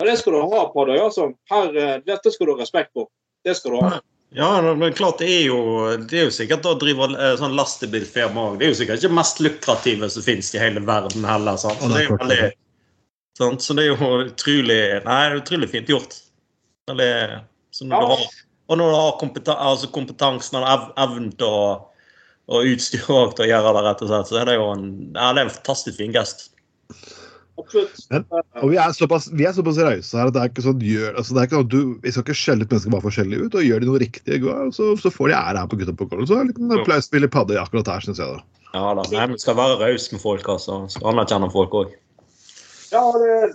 [0.00, 1.02] Og det skal du ha på deg.
[1.02, 1.32] altså.
[1.50, 3.10] Her, eh, dette skal du ha respekt for.
[3.44, 4.00] Det skal du ha.
[4.32, 5.60] Ja, men klart det er jo,
[6.06, 8.58] det er jo sikkert å drive eh, sånn lastebilfirma òg.
[8.60, 11.58] Det er jo sikkert ikke mest lukrative som finnes i hele verden heller.
[11.58, 11.82] Sant?
[11.82, 12.50] Så det er jo veldig,
[13.40, 13.64] sant?
[13.66, 16.14] Så det er jo utrolig Nei, det er utrolig fint gjort.
[16.90, 17.10] Veldig,
[17.74, 17.98] som ja.
[17.98, 18.24] du har,
[18.70, 21.62] og når du har kompetan, altså kompetansen og ev evnen til å
[22.50, 25.28] og utstyr til å gjøre det, rett og slett, så er det jo en, ja,
[25.36, 26.48] det er en fantastisk fin gest.
[27.60, 28.00] Absolutt.
[28.10, 28.24] Men-
[28.62, 31.14] Og vi er såpass, vi er såpass rause her at det er ikke sånn gjør,
[31.20, 33.54] altså det er ikke sånn du, Vi skal ikke skjelle ut mennesker bare forskjellig ut,
[33.54, 34.40] og gjør de noe riktig,
[34.74, 36.28] så, så får de ære her på Gutta på gulvet.
[36.30, 38.26] Så er det en applaus til Padde akkurat her, syns jeg.
[38.26, 38.42] da.
[38.74, 40.80] Ja da, nei, Vi skal være raus med folk, altså.
[40.90, 41.94] Skal anerkjenne folk òg.
[42.90, 43.54] Ja, det,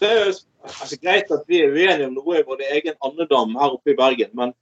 [0.00, 0.32] det er
[0.64, 3.98] altså, greit at vi er uenige om noe i vår egen andedam her oppe i
[3.98, 4.54] Bergen, men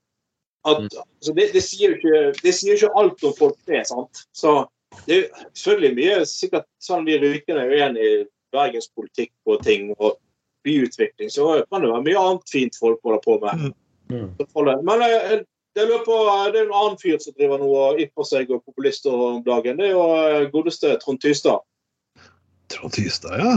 [0.64, 0.88] at, Mm.
[1.18, 4.26] altså, det, det, sier jo ikke, det sier jo ikke alt om folk det, sant?
[4.32, 4.64] Så
[5.06, 10.20] det er selvfølgelig mye sikkert sånn vi rykende er uenige i bergenspolitikk på ting og
[10.62, 13.72] byutvikling, så kan det være mye annet fint folk holder på med.
[14.12, 14.28] Mm.
[14.84, 15.42] Men jeg
[15.74, 16.16] det, lurer på,
[16.52, 19.78] det er en annen fyr som driver nå og ypper seg og populister om dagen.
[19.80, 21.64] Det er jo eh, godeste Trond Tystad.
[22.72, 23.54] Trond Tystad, ja.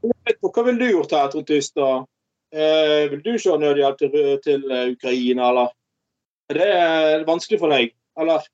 [0.00, 2.08] Hva ville du gjort her, Trond Tystad?
[2.50, 5.74] Eh, vil du kjøre nødhjelp til, til Ukraina, eller?
[6.50, 8.46] Er det vanskelig for deg, eller?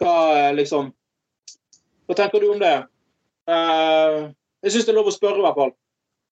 [0.00, 0.92] Hva eh, liksom
[2.08, 2.76] Hva tenker du om det?
[3.50, 4.20] Eh,
[4.64, 5.74] jeg syns det er lov å spørre, i hvert fall.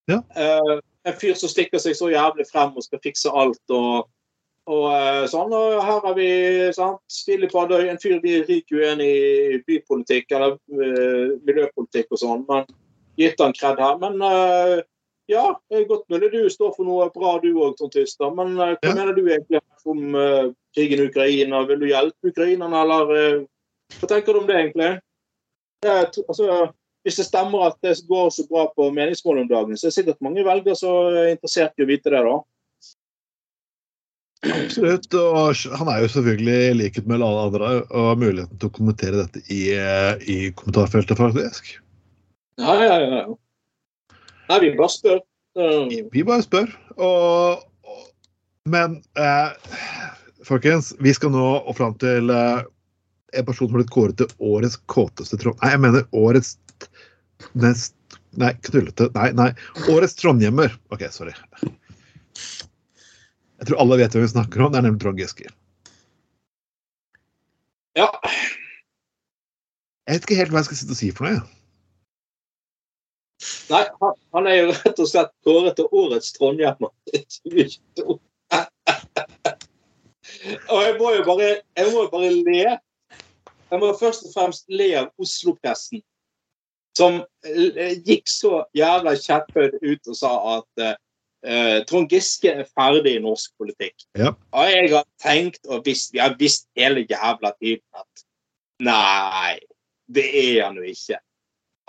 [0.09, 0.23] Ja.
[0.37, 0.79] Eh,
[1.09, 4.09] en fyr som stikker seg så jævlig frem og skal fikse alt og,
[4.69, 5.53] og eh, sånn.
[5.55, 6.29] Og her har vi
[6.77, 12.23] sant, Stille Adøy, en fyr vi er rik uenig i bypolitikk eller uh, miljøpolitikk og
[12.25, 12.45] sånn.
[12.49, 12.69] men
[13.19, 13.99] gitt han kred her.
[14.03, 14.79] Men uh,
[15.29, 18.35] ja, det godt mulig du står for noe bra du òg, Trond Tystad.
[18.39, 18.97] Men uh, hva Ja.
[18.97, 21.63] mener du egentlig om uh, krigen i Ukraina?
[21.69, 23.47] Vil du hjelpe ukrainerne, eller
[23.99, 24.93] hva tenker du om det egentlig?
[25.83, 26.69] Det er altså,
[27.07, 29.97] hvis det stemmer at det går så bra på meningsmål om dagen, så er det
[29.97, 32.39] sikkert mange velgere som er interessert i å vite det, da.
[34.53, 35.09] Absolutt.
[35.19, 38.75] Og han er jo selvfølgelig, i likhet med alle andre, og har muligheten til å
[38.75, 39.63] kommentere dette i,
[40.27, 41.73] i kommentarfeltet, faktisk.
[42.59, 43.09] Ja, ja, ja.
[43.23, 43.37] ja.
[44.49, 45.21] Nei, vi bare spør.
[45.59, 46.71] Uh, Vi bare spør.
[46.99, 48.01] Og, og,
[48.71, 49.77] men eh,
[50.47, 52.63] folkens, vi skal nå og fram til eh,
[53.39, 55.59] en person som har blitt kåret til årets kåteste Trond...
[55.63, 56.57] Nei, jeg mener årets
[57.59, 57.95] nest
[58.39, 59.09] Nei, knullete.
[59.17, 59.49] Nei, nei.
[59.91, 60.75] Årets trondhjemmer.
[60.95, 61.33] OK, sorry.
[63.59, 64.71] Jeg tror alle vet hvem vi snakker om.
[64.75, 65.49] Det er nemlig Trond Giske.
[67.99, 68.11] ja.
[70.09, 71.35] Jeg vet ikke helt hva jeg skal sitte og si for noe.
[71.35, 71.58] jeg.
[73.69, 78.19] Nei, han, han er jo rett og slett kåret til årets trondhjemmer 2022.
[80.73, 82.79] Og jeg må jo bare, jeg må jo bare le.
[83.69, 86.01] Jeg må først og fremst le av Oslo-pressen,
[86.97, 93.19] som eh, gikk så jævla kjepphøyt ut og sa at uh, Trond Giske er ferdig
[93.19, 93.97] i norsk politikk.
[94.19, 94.33] Ja.
[94.57, 98.25] Og jeg har tenkt og visst, vi har visst hele jævla tiden at
[98.89, 99.59] nei,
[100.09, 101.21] det er han jo ikke.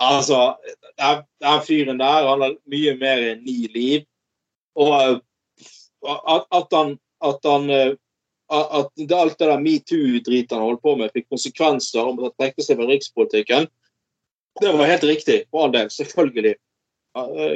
[0.00, 0.54] Altså,
[0.96, 4.06] den, den fyren der, han har mye mer enn ni liv.
[4.80, 6.94] Og at, at han,
[7.26, 7.92] at han eh,
[8.50, 12.62] at alt det der metoo-dritet han holdt på med, fikk konsekvenser om at han trekte
[12.66, 13.64] seg fra rikspolitikken,
[14.60, 15.38] det var helt riktig.
[15.50, 15.88] For all del.
[15.94, 16.54] Selvfølgelig.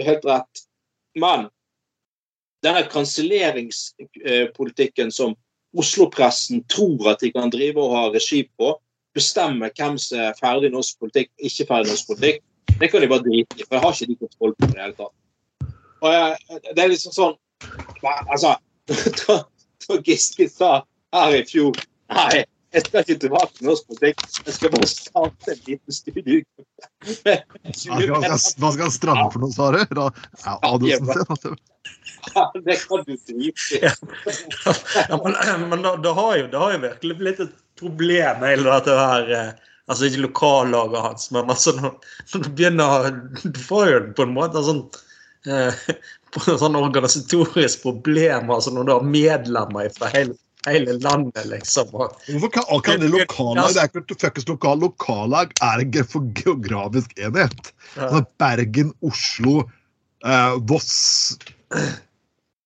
[0.06, 0.54] Helt rett.
[1.18, 1.40] Men
[2.64, 5.34] denne kanselleringspolitikken som
[5.74, 8.68] Oslo-pressen tror at de kan drive og ha regi på,
[9.14, 12.42] bestemme hvem som er ferdig i norsk politikk, ikke ferdig i norsk politikk,
[12.78, 13.66] det kan de bare drite i.
[13.66, 15.14] For jeg har ikke de kontroll på det i det hele tatt.
[16.04, 17.36] Og jeg, det er liksom sånn
[18.04, 18.50] Altså
[19.24, 19.36] da,
[19.86, 20.72] da Giske sa
[21.14, 21.78] her i fjor
[22.12, 22.42] Nei,
[22.74, 24.22] jeg skal ikke tilbake til norsk politikk.
[24.44, 27.36] Jeg skal bare starte en liten studiegruppe.
[27.62, 29.78] Hva skal, skal, han stramme for noe, sa du?
[29.94, 30.10] Da-
[30.44, 31.56] Ja, Adelsen sin.
[32.34, 33.52] Ja, det kan du drite i.
[33.78, 37.54] Ja, men men da, det, har jo, det har jo virkelig blitt et
[37.84, 39.52] problem, hele dette her eh,
[39.84, 41.90] Altså ikke lokallaget hans, men altså når,
[42.32, 43.10] når du begynner
[43.42, 44.80] Du får jo på en måte sånn
[45.50, 45.82] eh,
[46.34, 50.34] på sånn organisatorisk problem altså når du har medlemmer fra hele,
[50.66, 51.92] hele landet, liksom.
[51.92, 53.68] Hvorfor kan, kan det lokallag?
[53.74, 54.80] Det er ikke et fuckings lokal.
[54.82, 57.70] Lokallag er en for geografisk enhet.
[57.94, 58.24] Ja.
[58.40, 59.60] Bergen, Oslo,
[60.24, 61.36] eh, Voss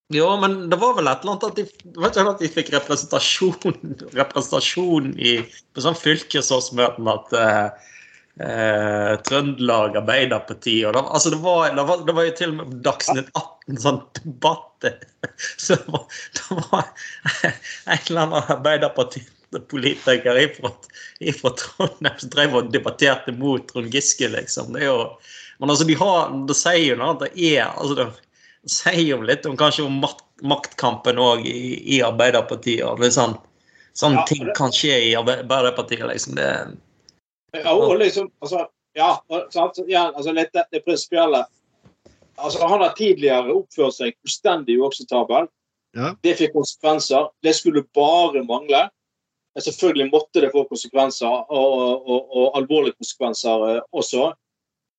[0.08, 1.64] Jo, men det var vel et eller annet at de,
[2.00, 3.74] vet du, at de fikk representasjon,
[4.20, 5.34] representasjon i,
[5.76, 7.90] på sånn fylkesårsmøtene at eh,
[8.46, 12.56] eh, Trøndelag Arbeiderparti og det, altså det, var, det, var, det var jo til og
[12.56, 14.64] med på Dagsnytt 18 sånn debatt.
[15.58, 16.06] Så det var,
[16.38, 16.86] det var
[17.92, 20.70] en eller annen Arbeiderpartipolitiker ifra,
[21.20, 24.72] ifra Trondheim som drev og debatterte mot Trond Giske, liksom.
[24.72, 25.04] Det er jo,
[25.58, 28.08] men altså, de har, det sier jo noe at det er altså det,
[28.68, 32.84] sier jo litt om kanskje om makt, maktkampen òg i, i Arbeiderpartiet.
[32.86, 33.36] og sånn,
[33.98, 36.06] Sånne Ja, ting det- kan skje i Arbeiderpartiet.
[36.06, 36.76] liksom det,
[37.54, 39.18] Ja, og liksom, altså, ja,
[39.50, 41.44] sant, ja, altså litt det, det prinsipielle.
[42.38, 45.48] Altså, han har tidligere oppført seg fullstendig uakseptabel.
[45.96, 46.14] Ja.
[46.22, 47.30] Det fikk konsekvenser.
[47.42, 48.88] Det skulle bare mangle.
[49.54, 54.28] Men Selvfølgelig måtte det få konsekvenser, og, og, og alvorlige konsekvenser eh, også.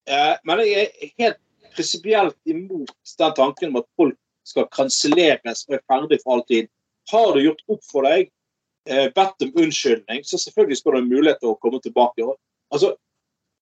[0.10, 1.38] Eh, men jeg er helt
[1.76, 4.18] prinsipielt imot den tanken om at folk
[4.48, 6.70] skal kanselleres og er ferdig for alltid.
[7.12, 8.32] Har du gjort opp for deg,
[8.90, 12.26] eh, bedt om unnskyldning, så selvfølgelig skal du ha mulighet til å komme tilbake.
[12.74, 12.96] Altså,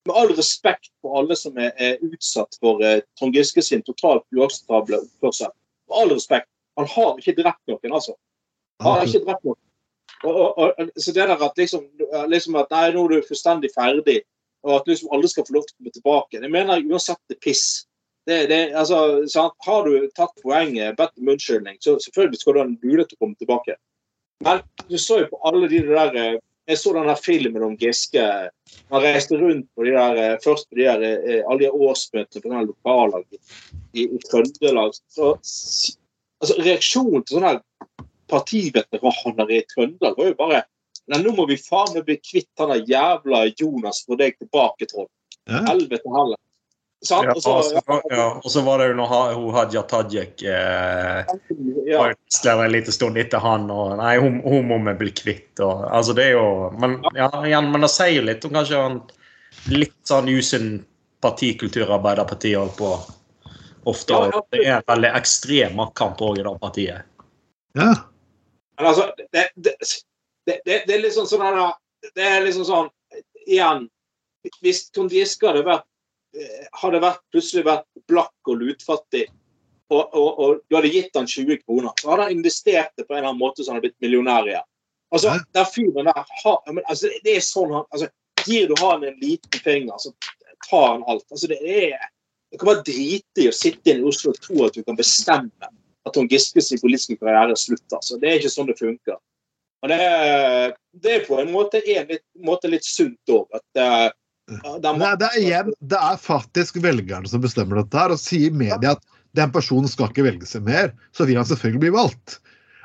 [0.08, 4.24] med all respekt for alle som er, er utsatt for eh, Trond Giske sin totalt
[4.36, 5.51] uakseptable oppførsel.
[5.89, 6.49] Med all respekt.
[6.78, 8.14] Han har ikke drept noen, altså.
[8.84, 9.60] Han har ikke drept noen.
[10.24, 11.84] Og, og, og, så det der at liksom,
[12.30, 14.22] liksom at nei, nå er du fullstendig ferdig,
[14.66, 17.34] og at liksom alle skal få lov til å komme tilbake, det mener jeg uansett
[17.34, 17.66] er piss.
[18.28, 19.55] Det, det, altså, sant?
[19.63, 23.19] Har du tatt poenget, bedt om unnskyldning, så selvfølgelig skal du ha en mulighet til
[23.19, 23.78] å komme tilbake.
[24.43, 24.59] Men
[24.89, 26.36] du så jo på alle de der eh,
[26.67, 28.23] Jeg så den der filmen om Giske.
[28.91, 32.43] Han reiste rundt på de der, eh, først på de der, eh, alle de årsmøtene
[32.43, 34.97] på den lokallag i, i, Trøndelag.
[35.15, 35.30] Så,
[36.41, 37.53] altså, reaksjonen til sånne
[38.28, 40.65] partiveteraner i Trøndelag var jo bare
[41.07, 45.07] Nei, nå må vi faen meg bli kvitt han jævla Jonas for deg tilbake, Trond.
[45.47, 45.61] Ja.
[45.69, 46.36] Helvete heller.
[47.10, 51.26] Ja, Og så- ja, og så var det jo når hun Hadia Tajik eh,
[51.86, 52.00] ja.
[52.43, 55.60] var en liten stund etter han, og nei, hun, hun må vi bli kvitt.
[55.60, 59.02] Og, altså det er jo, men, ja, igjen, men det sier litt om kanskje en
[59.70, 60.86] litt sånn usunn
[61.22, 62.91] partikultur Arbeiderpartiet holder på
[63.88, 64.14] ofte.
[64.14, 64.41] Ja, ja.
[64.52, 67.06] Det er en veldig ekstrem maktkamp òg i det partiet.
[67.78, 67.91] Ja.
[68.78, 69.76] Men altså, det, det,
[70.45, 71.45] det, det, det er liksom sånn
[72.16, 72.89] Det er liksom sånn
[73.48, 73.88] Igjen,
[74.62, 75.86] hvis Trond Giske hadde vært
[76.36, 79.28] eh, hadde vært, plutselig vært blakk og lutfattig,
[79.88, 83.13] og, og, og du hadde gitt han 20 kroner, så hadde han investert det på
[83.15, 84.67] en eller annen måte så han hadde blitt millionær igjen.
[85.15, 85.43] Altså, Hæ?
[85.55, 88.09] den fyren der har, men, altså, Det er sånn han altså,
[88.47, 90.11] Gir du han en liten finger, så
[90.69, 91.25] tar han alt.
[91.32, 91.95] Altså, det er
[92.51, 95.71] Det kan være dritig å sitte inn i Oslo og tro at du kan bestemme
[96.07, 98.19] at Trond Giskes politiske karriere slutter, så Altså.
[98.21, 99.17] Det er ikke sånn det funker.
[99.84, 99.97] Og det,
[101.03, 103.51] det er på en måte, en litt, måte litt sunt òg.
[103.53, 104.07] At eh,
[104.48, 108.14] Nei, det er igjen, det er faktisk velgerne som bestemmer dette her.
[108.16, 109.04] Og sier media at
[109.38, 112.38] den personen skal ikke velge seg mer, så vil han selvfølgelig bli valgt.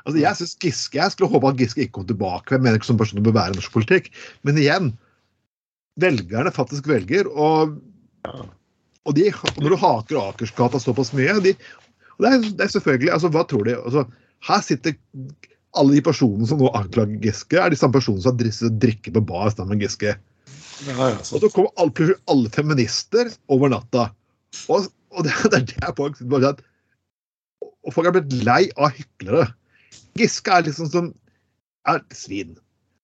[0.03, 2.55] Altså, jeg synes Giske, jeg skulle håpe at Giske ikke kom tilbake.
[2.55, 4.11] Jeg mener ikke som person bør være i norsk politikk.
[4.43, 4.91] Men igjen,
[6.03, 7.29] velgerne faktisk velger.
[7.31, 7.77] Og,
[8.27, 9.29] og, de,
[9.61, 11.55] når du haker Akersgata såpass mye de,
[12.17, 13.77] og det, er, det er selvfølgelig altså, Hva tror de?
[13.79, 14.03] Altså,
[14.49, 14.99] her sitter
[15.79, 18.75] alle de personene som nå anklager Giske, er de samme personene som har dristet til
[18.75, 20.17] å drikke på bar sammen med Giske.
[20.91, 24.09] Og så kommer alle, plutselig alle feminister over natta.
[24.71, 26.63] Og, og det, det er det folk bare at,
[27.83, 29.47] Og folk er blitt lei av hyklere.
[30.19, 31.09] Giske er liksom som
[31.89, 32.53] er svin.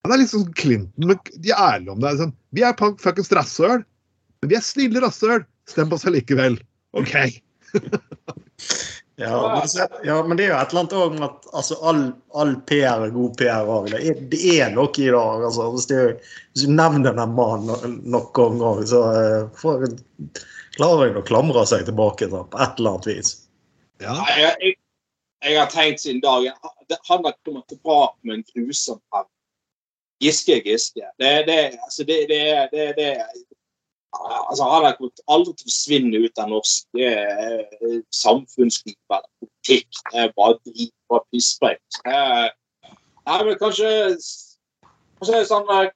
[0.05, 2.15] Han er liksom Clinton, men de er ærlige om det.
[2.21, 3.83] Sånn, vi er fuckings rasshøl,
[4.39, 5.43] men vi er snille rasshøl.
[5.69, 6.55] Stem på oss likevel.
[6.97, 7.13] OK.
[9.19, 11.75] Ja, men, så- ja, men det er jo et eller annet òg med at altså,
[11.89, 12.01] all,
[12.39, 13.71] all PR er god PR.
[13.89, 15.43] Det, er- det er noe i dag.
[15.49, 16.03] Altså, hvis, det,
[16.53, 19.89] hvis du nevner den mannen no- nok ganger, så uh, får,
[20.77, 23.33] klarer han å klamre seg tilbake da, på et eller annet vis.
[23.99, 24.15] Ja.
[24.37, 24.77] Jeg, jeg,
[25.49, 26.55] jeg har tenkt siden dagen
[27.09, 29.27] Han har kommet tilbake med en grusom hevn.
[30.23, 31.03] Giske Giske.
[31.19, 32.41] Det, det, altså det, det,
[32.71, 33.09] det, det
[34.17, 40.01] altså Han har kommet aldri til å forsvinne ut av norsk eh, samfunnsliv eller politikk.
[40.11, 42.01] Det er bare drit og pisspreik.
[42.05, 42.47] Eh,
[43.29, 43.89] Nei, men kanskje
[45.19, 45.89] Kanskje sånn kommer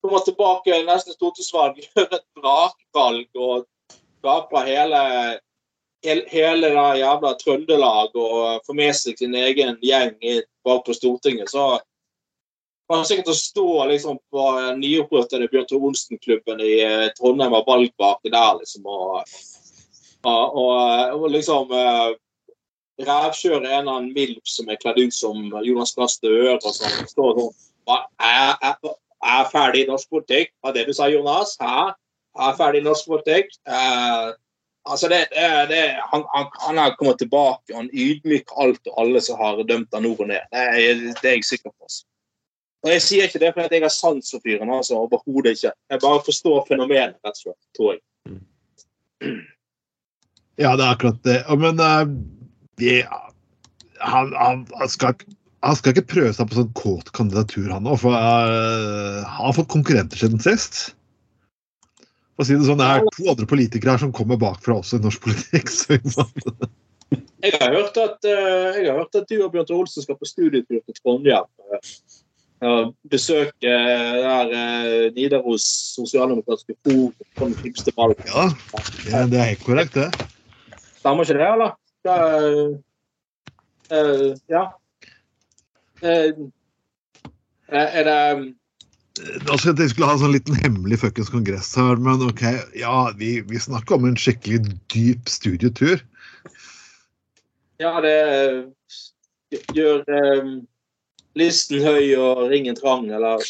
[0.00, 3.66] komme tilbake neste stortingsvalg, gjøre et brakvalg og
[4.20, 5.02] skaper hele
[6.06, 10.16] hele, det jævla Trøndelag og få med seg sin egen gjeng
[10.64, 11.78] bak på Stortinget, så
[12.92, 14.44] det sikkert å stå liksom på
[14.78, 19.24] nyopprettede Bjørn Tore Olsen-klubben i eh, Trondheim og Valgbake der, liksom, og,
[20.22, 21.74] og, og, og liksom
[23.06, 27.10] rævkjøre en eller annen milf som er kledd ut som Jonas Gahr Støre og sånn.
[27.10, 27.52] Står sånn
[27.86, 28.96] Hva er, er,
[29.34, 30.54] er ferdig norsk politikk?
[30.64, 31.56] Var det du sa, Jonas?
[31.60, 31.92] Hæ?
[32.36, 33.52] Er ferdig i norsk politikk?
[33.68, 34.34] Eh,
[34.86, 39.20] Altså det, det, det, han, han, han har kommet tilbake, han ydmyker alt og alle
[39.20, 40.44] som har dømt han nord og ned.
[40.52, 40.76] Det er,
[41.24, 41.88] er jeg sikker på.
[42.86, 45.72] Og Jeg sier ikke det fordi jeg har sans for fyren, altså, overhodet ikke.
[45.90, 48.02] Jeg bare forstår fenomenet, rett og slett, tror jeg.
[50.56, 51.40] Ja, det er akkurat det.
[51.58, 52.06] Men uh,
[52.78, 53.00] det,
[53.98, 55.18] han, han, han, skal,
[55.66, 57.98] han skal ikke prøve seg på sånn kåt kandidatur, han òg.
[58.04, 60.94] For uh, han har fått konkurrenter siden sist.
[62.36, 65.00] For å si det sånn, Det er to andre politikere her som kommer bakfra også
[65.00, 65.74] i norsk politikk.
[65.74, 65.98] Så,
[67.42, 70.30] Jeg har hørt at, uh, jeg har hørt at du og Bjørn Olsen skal på
[70.30, 71.50] studietur til Trondheim.
[73.10, 76.74] Besøke der eh, Nidaros sosialdemokratiske
[77.94, 78.48] forum ja,
[79.04, 80.08] det, det er helt korrekt, det.
[80.96, 81.76] Stemmer ikke det, eller?
[82.06, 82.70] Da, eh,
[83.92, 84.64] eh, ja.
[87.68, 92.42] Er det skal jeg skulle ha en sånn liten hemmelig fuckings kongress her, men OK.
[92.76, 94.60] Ja, vi, vi snakker om en skikkelig
[94.92, 96.02] dyp studietur.
[97.80, 98.16] Ja, det
[99.76, 100.50] gjør eh,
[101.36, 103.38] listen høy og ringen trang, eller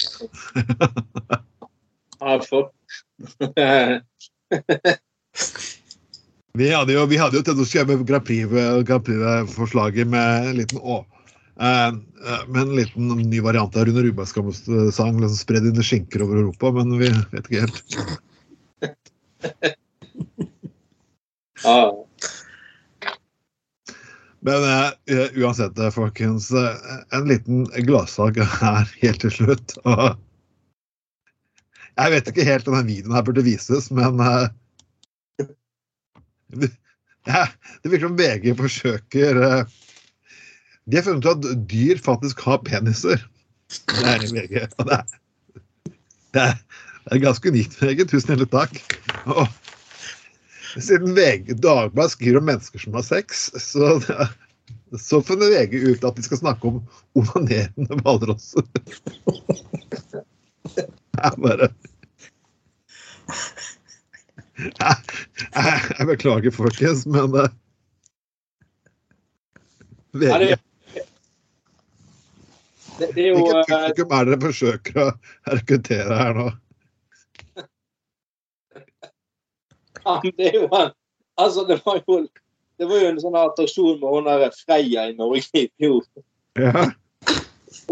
[2.48, 2.70] for
[6.56, 8.48] Vi hadde jo, vi hadde jo tenkt å skrive Grand Prix-
[8.88, 11.04] Grand Prix-forslaget med en liten Å.
[11.60, 11.92] Eh, eh,
[12.48, 14.52] med en liten ny variant av Rune gamle
[14.92, 17.82] sang, liksom spredd dine skinker over Europa, men vi vet ikke helt.
[21.64, 22.05] ja.
[24.46, 24.62] Men
[25.10, 26.52] eh, uansett, eh, folkens.
[27.10, 29.74] en liten gladsak her helt til slutt.
[29.84, 30.14] Og
[31.96, 34.48] jeg vet ikke helt om den videoen her burde vises, men eh,
[37.26, 37.46] ja,
[37.82, 39.62] Det virker som VG forsøker uh,
[40.86, 43.24] De har funnet ut at dyr faktisk har peniser.
[43.90, 44.60] Det er VG.
[44.78, 45.00] Det,
[46.36, 48.04] det, er, det er ganske unikt, VG.
[48.12, 48.78] Tusen hjertelig takk.
[49.26, 49.48] Og,
[50.82, 54.00] siden VG Dagbladet skriver om mennesker som har sex, så,
[55.00, 56.82] så finner VG ut at de skal snakke om
[57.16, 58.66] onanerende hvalrosser.
[61.16, 61.70] Jeg bare
[64.56, 64.96] jeg,
[65.54, 67.48] jeg, jeg beklager, folkens, men uh,
[70.16, 70.56] VG
[72.98, 75.10] det, det, er jo eh, publikum er dere forsøker å
[75.52, 76.46] rekruttere her nå?
[77.56, 77.64] Ja,
[79.92, 79.95] men
[80.36, 80.94] det er jo en
[81.36, 82.22] Altså, det var jo
[82.80, 86.04] det var jo en sånn attraksjon med hun derre Freia i Norge i fjor.
[86.56, 86.86] Ja,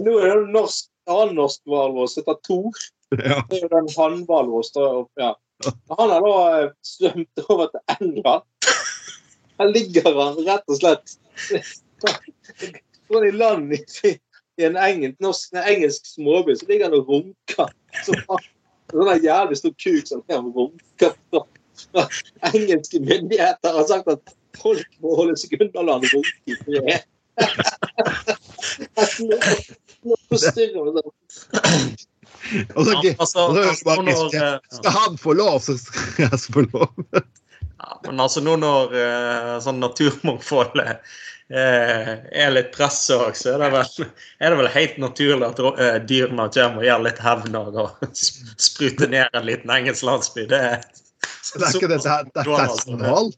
[0.00, 2.84] nå er det en norsk, annen norsk hvalross som heter Tor.
[3.20, 3.42] ja.
[3.48, 4.72] Det er jo den hannhvalross.
[5.20, 5.34] Ja.
[5.92, 8.48] Han har da eh, svømt over til England.
[9.60, 11.14] Her ligger han rett og slett
[13.14, 14.14] i land i,
[14.64, 17.70] en engelsk, norsk, en engelsk småby, så ligger han og runker.
[18.04, 18.16] Så
[18.92, 21.40] Sånn en jævlig stor kuk som han runker på.
[22.52, 27.10] Engelske myndigheter har sagt at folk må holde seg unna la gå ut i fred.
[32.74, 34.28] Altså, altså,
[34.70, 36.90] Skal han få lov, så skal jeg få lov.
[37.78, 41.00] Ja, men altså nå når eh, sånn naturmangfoldet
[41.52, 42.12] eh,
[42.44, 44.06] er litt press òg, så er det, vel,
[44.40, 47.80] er det vel helt naturlig at eh, dyrene kommer og gjør litt hevn og
[48.68, 50.46] spruter ned en liten engelsk landsby.
[50.52, 50.86] Det er,
[51.54, 53.32] Det er ikke det, det er, det er, det Altså.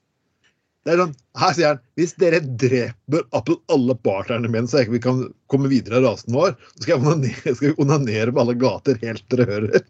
[0.87, 4.87] Det er sånn, her sier han hvis dere dreper absolutt alle partnerne mine, så jeg
[4.87, 8.43] ikke vi kan komme videre i rasen vår, så skal onanere, skal vi onanere på
[8.45, 9.83] alle gater helt til dere hører.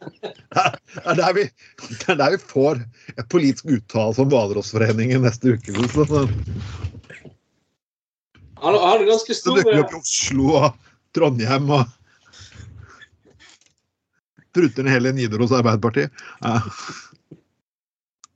[0.00, 1.44] Det er der vi,
[1.90, 2.80] det er der vi får
[3.12, 5.76] et politisk uttalelse om Hvalrossforeningen neste uke.
[5.92, 6.24] Så, så,
[8.60, 10.70] Han, han er ganske så stor dukker vi opp i Oslo og
[11.16, 11.84] Trondheim og
[14.54, 16.08] prutter ned hele Nidaros Arbeiderparti.
[16.44, 16.54] Ja.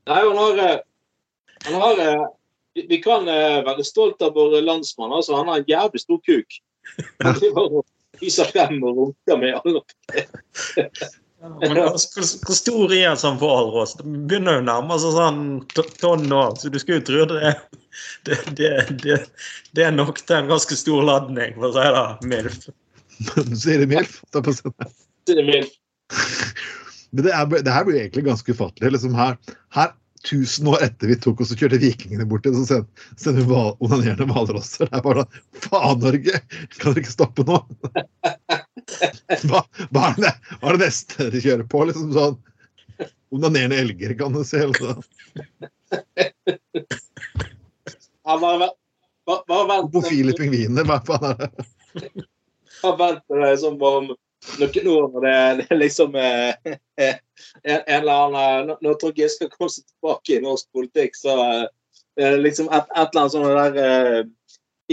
[0.05, 0.79] Nei, han har, eh,
[1.65, 2.25] han har eh,
[2.75, 5.13] vi- kan eh, være stolt av vår landsmann.
[5.13, 6.61] altså Han har en jævlig stor kuk.
[8.21, 9.61] Viser frem og runker med
[11.61, 13.97] men altså, hvor, stor er han sånn hvalross?
[13.99, 15.41] Det begynner jo å nærme seg sånn
[15.77, 17.53] to- tonn nå, så du skulle jo tro det,
[18.25, 18.71] det, det,
[19.03, 19.19] det,
[19.77, 21.85] det er nok til en ganske stor ladning, for å si
[22.25, 22.69] det mildt.
[25.27, 25.77] Sier det mildt.
[27.15, 28.91] Men det, er, det her blir egentlig ganske ufattelig.
[28.97, 29.37] Liksom her,
[29.77, 29.93] her,
[30.25, 32.89] tusen år etter vi tok oss og kjørte vikingene bort til, så send-
[33.21, 34.89] sender vi hval- onanerende hvalrosser.
[34.89, 36.41] Det er bare sånn Faen, Norge!
[36.79, 37.61] Kan dere ikke stoppe nå?
[39.45, 39.61] Hva,
[39.93, 41.85] hva, er det, hva er det neste dere kjører på?
[41.91, 42.41] Liksom sånn
[43.35, 44.59] Onanerende elger, kan du si.
[44.63, 45.01] Eller sånn.
[48.25, 48.69] Ja, bare,
[49.27, 49.89] bare, bare vent.
[49.91, 51.67] Homofile pingviner, hva faen er det?
[52.83, 54.13] Bare vent til det er sånn om
[54.61, 56.55] noen ord når det, er liksom eh,
[57.01, 57.19] en,
[57.65, 61.67] en eller annen når- Når Trond Giske kommer seg tilbake i norsk politikk, så eh,
[62.21, 64.25] eh, liksom et, et eller annet sånt der eh,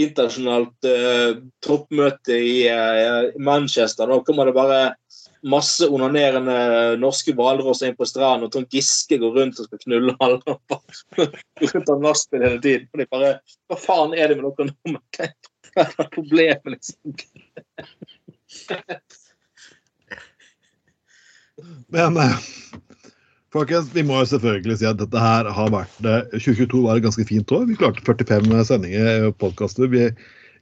[0.00, 4.08] internasjonalt uh, toppmøte i uh, Manchester.
[4.08, 4.94] Da kommer det bare
[5.44, 10.14] masse onanerende norske hvalrosser inn på stranden, og Trond Giske går rundt og skal knulle
[10.24, 10.56] alle.
[11.74, 12.88] rundt av nachspiel hele tiden.
[12.94, 13.32] Og de bare
[13.68, 15.36] Hva faen er det med dere nordmenn?
[15.72, 16.98] Hva er problemet, liksom?
[21.92, 22.36] Men eh,
[23.52, 27.06] folkens, vi må jo selvfølgelig si at dette her har vært eh, 2022 var et
[27.06, 27.66] ganske fint år.
[27.70, 29.90] Vi klarte 45 sendinger og podkaster.
[29.92, 30.16] Vi er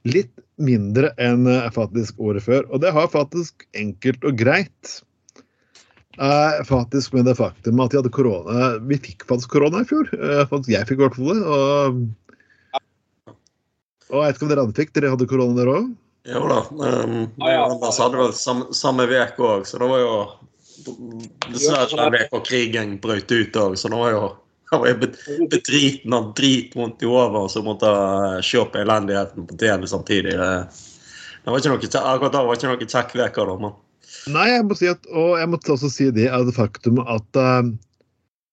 [0.09, 2.67] litt mindre enn eh, faktisk året før.
[2.71, 4.97] Og det har faktisk enkelt og greit.
[6.19, 10.09] Eh, faktisk med det faktum at vi hadde korona Vi fikk faktisk korona i fjor.
[10.11, 11.41] Eh, jeg fikk i hvert fall det.
[11.47, 12.01] Og,
[14.11, 14.95] og jeg vet ikke om dere andre fikk.
[14.97, 15.91] Dere hadde korona, dere òg?
[16.29, 16.59] Jo da.
[16.69, 17.61] Um, ah, ja.
[17.65, 20.15] Anders hadde vel samme, samme uke òg, så det var jo
[21.51, 24.23] Dessverre uka krigen brøt ut òg, så nå var jo
[24.71, 24.85] han
[25.51, 30.37] bedriten av dritvondt i hodet så måtte eh, se på elendigheten på TV samtidig.
[30.37, 33.57] Det, var ikke noe, akkurat da var ikke noe kjekk uke, da.
[33.65, 33.75] Men
[34.31, 37.39] Nei, jeg må si at, og jeg måtte også si det er det faktum at
[37.39, 37.63] uh,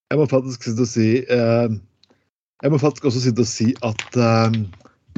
[0.08, 1.68] Jeg må faktisk sitte og si uh,
[2.62, 4.54] Jeg må faktisk også sitte og si at uh,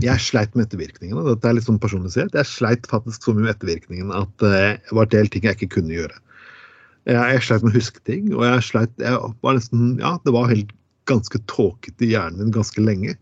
[0.01, 1.27] jeg sleit med ettervirkningene.
[1.27, 2.33] Dette er litt sånn personlig sett.
[2.33, 5.75] Jeg sleit faktisk så mye med ettervirkningene at det var en del ting jeg ikke
[5.77, 6.17] kunne gjøre.
[7.09, 10.51] Jeg, sleit med å huske ting, og jeg sleit jeg var nesten, ja, Det var
[10.51, 10.73] helt
[11.09, 13.17] ganske tåkete i hjernen min ganske lenge.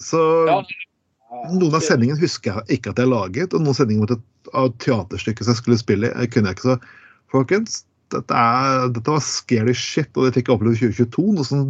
[0.00, 0.20] Så
[0.50, 4.18] noen av sendingene husker jeg ikke at jeg laget, og noen sendinger
[4.56, 6.80] av teaterstykket som jeg skulle spille, i, kunne jeg ikke så
[7.30, 11.26] Folkens, dette, er, dette var scary shit, og det fikk jeg oppleve i 2022.
[11.36, 11.68] Noe som,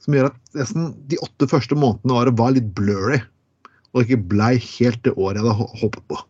[0.00, 3.18] som gjør at nesten de åtte første månedene av året var litt blurry.
[3.92, 6.22] Og ikke blei helt det året jeg hadde hå- håpet på.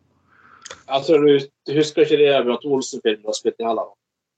[0.88, 1.28] Altså, du,
[1.66, 3.90] du husker ikke de Bjarte Olsen-filmene du har spilt i heller?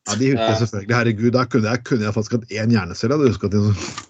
[0.08, 0.96] Ja, De husker jeg selvfølgelig.
[0.96, 3.14] Herregud, da kunne jeg, kunne jeg faktisk hatt én hjernecelle.
[3.14, 4.02] Jeg hadde husket at de-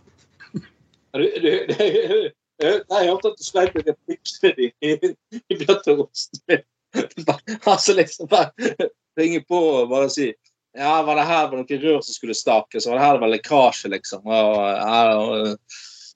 [1.14, 2.30] Du, du, du,
[2.62, 5.14] jeg har hørt at du sleit med replikkene dine
[5.50, 6.66] i, Bjørn Olsen-film.
[7.74, 8.50] Altså liksom bare
[9.18, 10.28] ringe på og bare si
[10.74, 13.30] ja, var det her var noen rør som skulle stakes, var det her det var
[13.30, 14.24] lekkasje, liksom.
[14.26, 15.52] Og, ja, og,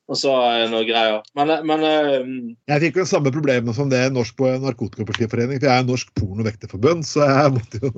[0.08, 1.20] og så eh, noe greier.
[1.36, 2.28] Men, men eh,
[2.72, 6.44] Jeg fikk jo samme problemet som det Norsk på narkotikapartiforening, for jeg er Norsk porno-
[6.44, 7.92] og vekterforbund, så jeg måtte jo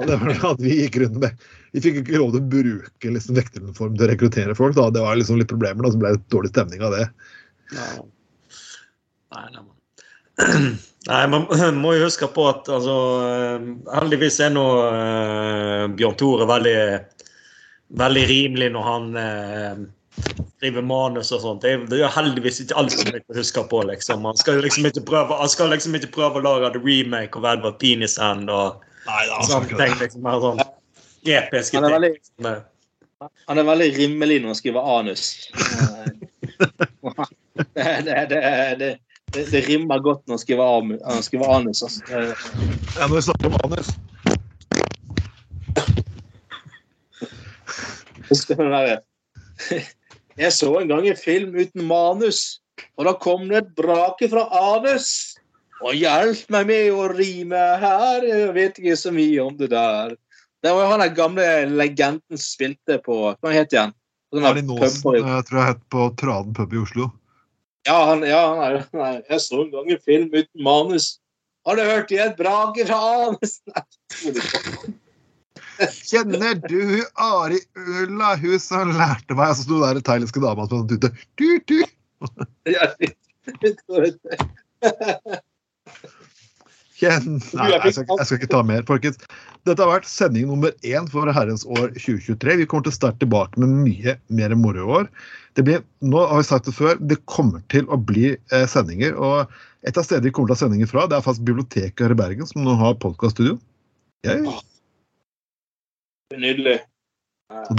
[0.00, 3.12] Og det var at Vi gikk rundt med Vi fikk ikke lov til å bruke
[3.16, 4.78] liksom vekteruniform til å rekruttere folk.
[4.78, 7.04] da, Det var liksom litt problemer, da, så ble det dårlig stemning av det.
[7.76, 7.90] Ja.
[9.36, 9.76] Nei, nei, man.
[11.12, 11.46] nei, man
[11.84, 13.70] må jo huske på at altså, eh,
[14.00, 16.76] heldigvis er nå uh, Bjørn Tore veldig,
[18.00, 19.88] veldig rimelig når han uh,
[20.56, 21.62] skriver manus og sånt.
[21.64, 24.24] Det er, er heldigvis ikke alt som jeg husker på, liksom.
[24.28, 27.40] Han skal jo liksom ikke prøve, han skal liksom ikke prøve å lage en remake
[27.40, 29.96] av Edvard Penis Hand og Nei, da, sånne ting.
[30.02, 30.60] liksom, mer sånn
[31.30, 32.18] episke Han er ting.
[32.44, 32.54] veldig,
[33.48, 35.28] han er veldig rimelig når han skriver anus.
[37.60, 38.38] Det, det, det,
[38.80, 38.88] det,
[39.34, 41.82] det, det rimmer godt når han skriver, når han skriver anus.
[41.84, 42.20] Altså.
[42.96, 43.90] Ja, når vi snakker om anus
[48.30, 49.00] det skal være
[50.40, 52.60] Jeg så en gang en film uten manus,
[52.96, 55.36] og da kom det et brake fra anus.
[55.80, 60.14] Og hjelp meg med å rime her, jeg vet ikke så mye om det der.
[60.60, 63.94] Det var jo han den gamle legenden som spilte på Hva het han?
[64.30, 67.08] Pub Aasen, jeg tror jeg het på Traden pub i Oslo.
[67.88, 71.14] Ja, han, ja, han han er, jeg så en gang en film uten manus.
[71.66, 73.58] Har du hørt i et brake fra anus?
[73.72, 73.84] Nei,
[74.36, 74.94] det tror jeg ikke.
[75.80, 80.66] Kjenner du Ari Ulla, hun som lærte meg Og så sto der den thailandske dama
[80.70, 81.12] som tute.
[81.40, 81.78] Du, du.
[87.00, 87.38] Kjenn...
[87.56, 89.20] Nei, jeg skal, jeg skal ikke ta mer, folkens.
[89.68, 92.58] Dette har vært sending nummer én for herrens år 2023.
[92.60, 95.08] Vi kommer til starte tilbake med mye mer moro i år.
[95.56, 99.16] Det blir, nå har vi sagt det før, det kommer til å bli eh, sendinger.
[99.16, 99.50] og
[99.88, 102.14] Et av stedene vi kommer til å ha sendinger fra, det er faktisk biblioteket her
[102.14, 103.56] i Bergen, som nå har podkaststudio.
[106.36, 106.78] Nydelig.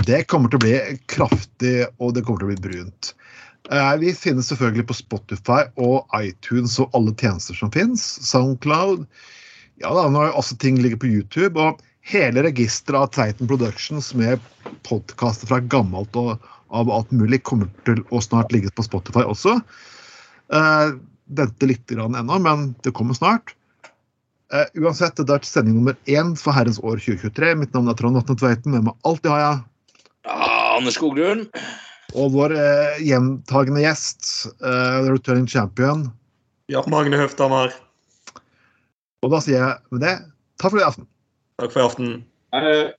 [0.06, 0.78] Det kommer til å bli
[1.12, 3.14] kraftig, og det kommer til å bli brunt.
[3.72, 8.04] Eh, Vi finnes selvfølgelig på Spotify og iTunes og alle tjenester som finnes.
[8.28, 9.06] Soundcloud.
[9.82, 11.56] Ja da, nå er også ting ligger på YouTube.
[11.56, 11.80] Og
[12.12, 14.42] hele registeret av Tveiten Productions med
[14.88, 16.36] podkaster fra gammelt og
[16.72, 19.60] av alt mulig kommer til å snart ligge på Spotify også.
[20.52, 21.00] Eh,
[21.32, 23.54] Vente litt ennå, men det kommer snart.
[24.52, 27.54] Eh, uansett, det er sending nummer én for herrens år 2023.
[27.56, 28.74] Mitt navn er Trond Vatne Tveiten.
[28.74, 29.62] Med meg alltid har jeg
[30.28, 31.48] Ah, Anders Skoglund.
[32.14, 36.04] Og vår uh, gjentagende gjest, uh, returning champion.
[36.70, 37.72] Ja, Magne Høfthammer.
[39.24, 40.16] Og da sier jeg med det
[40.60, 41.08] takk for i aften.
[41.62, 42.12] Takk for i aften.
[42.54, 42.92] Eh,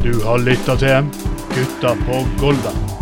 [0.00, 1.10] Du har lytta til
[1.52, 2.99] Gutta på Golda.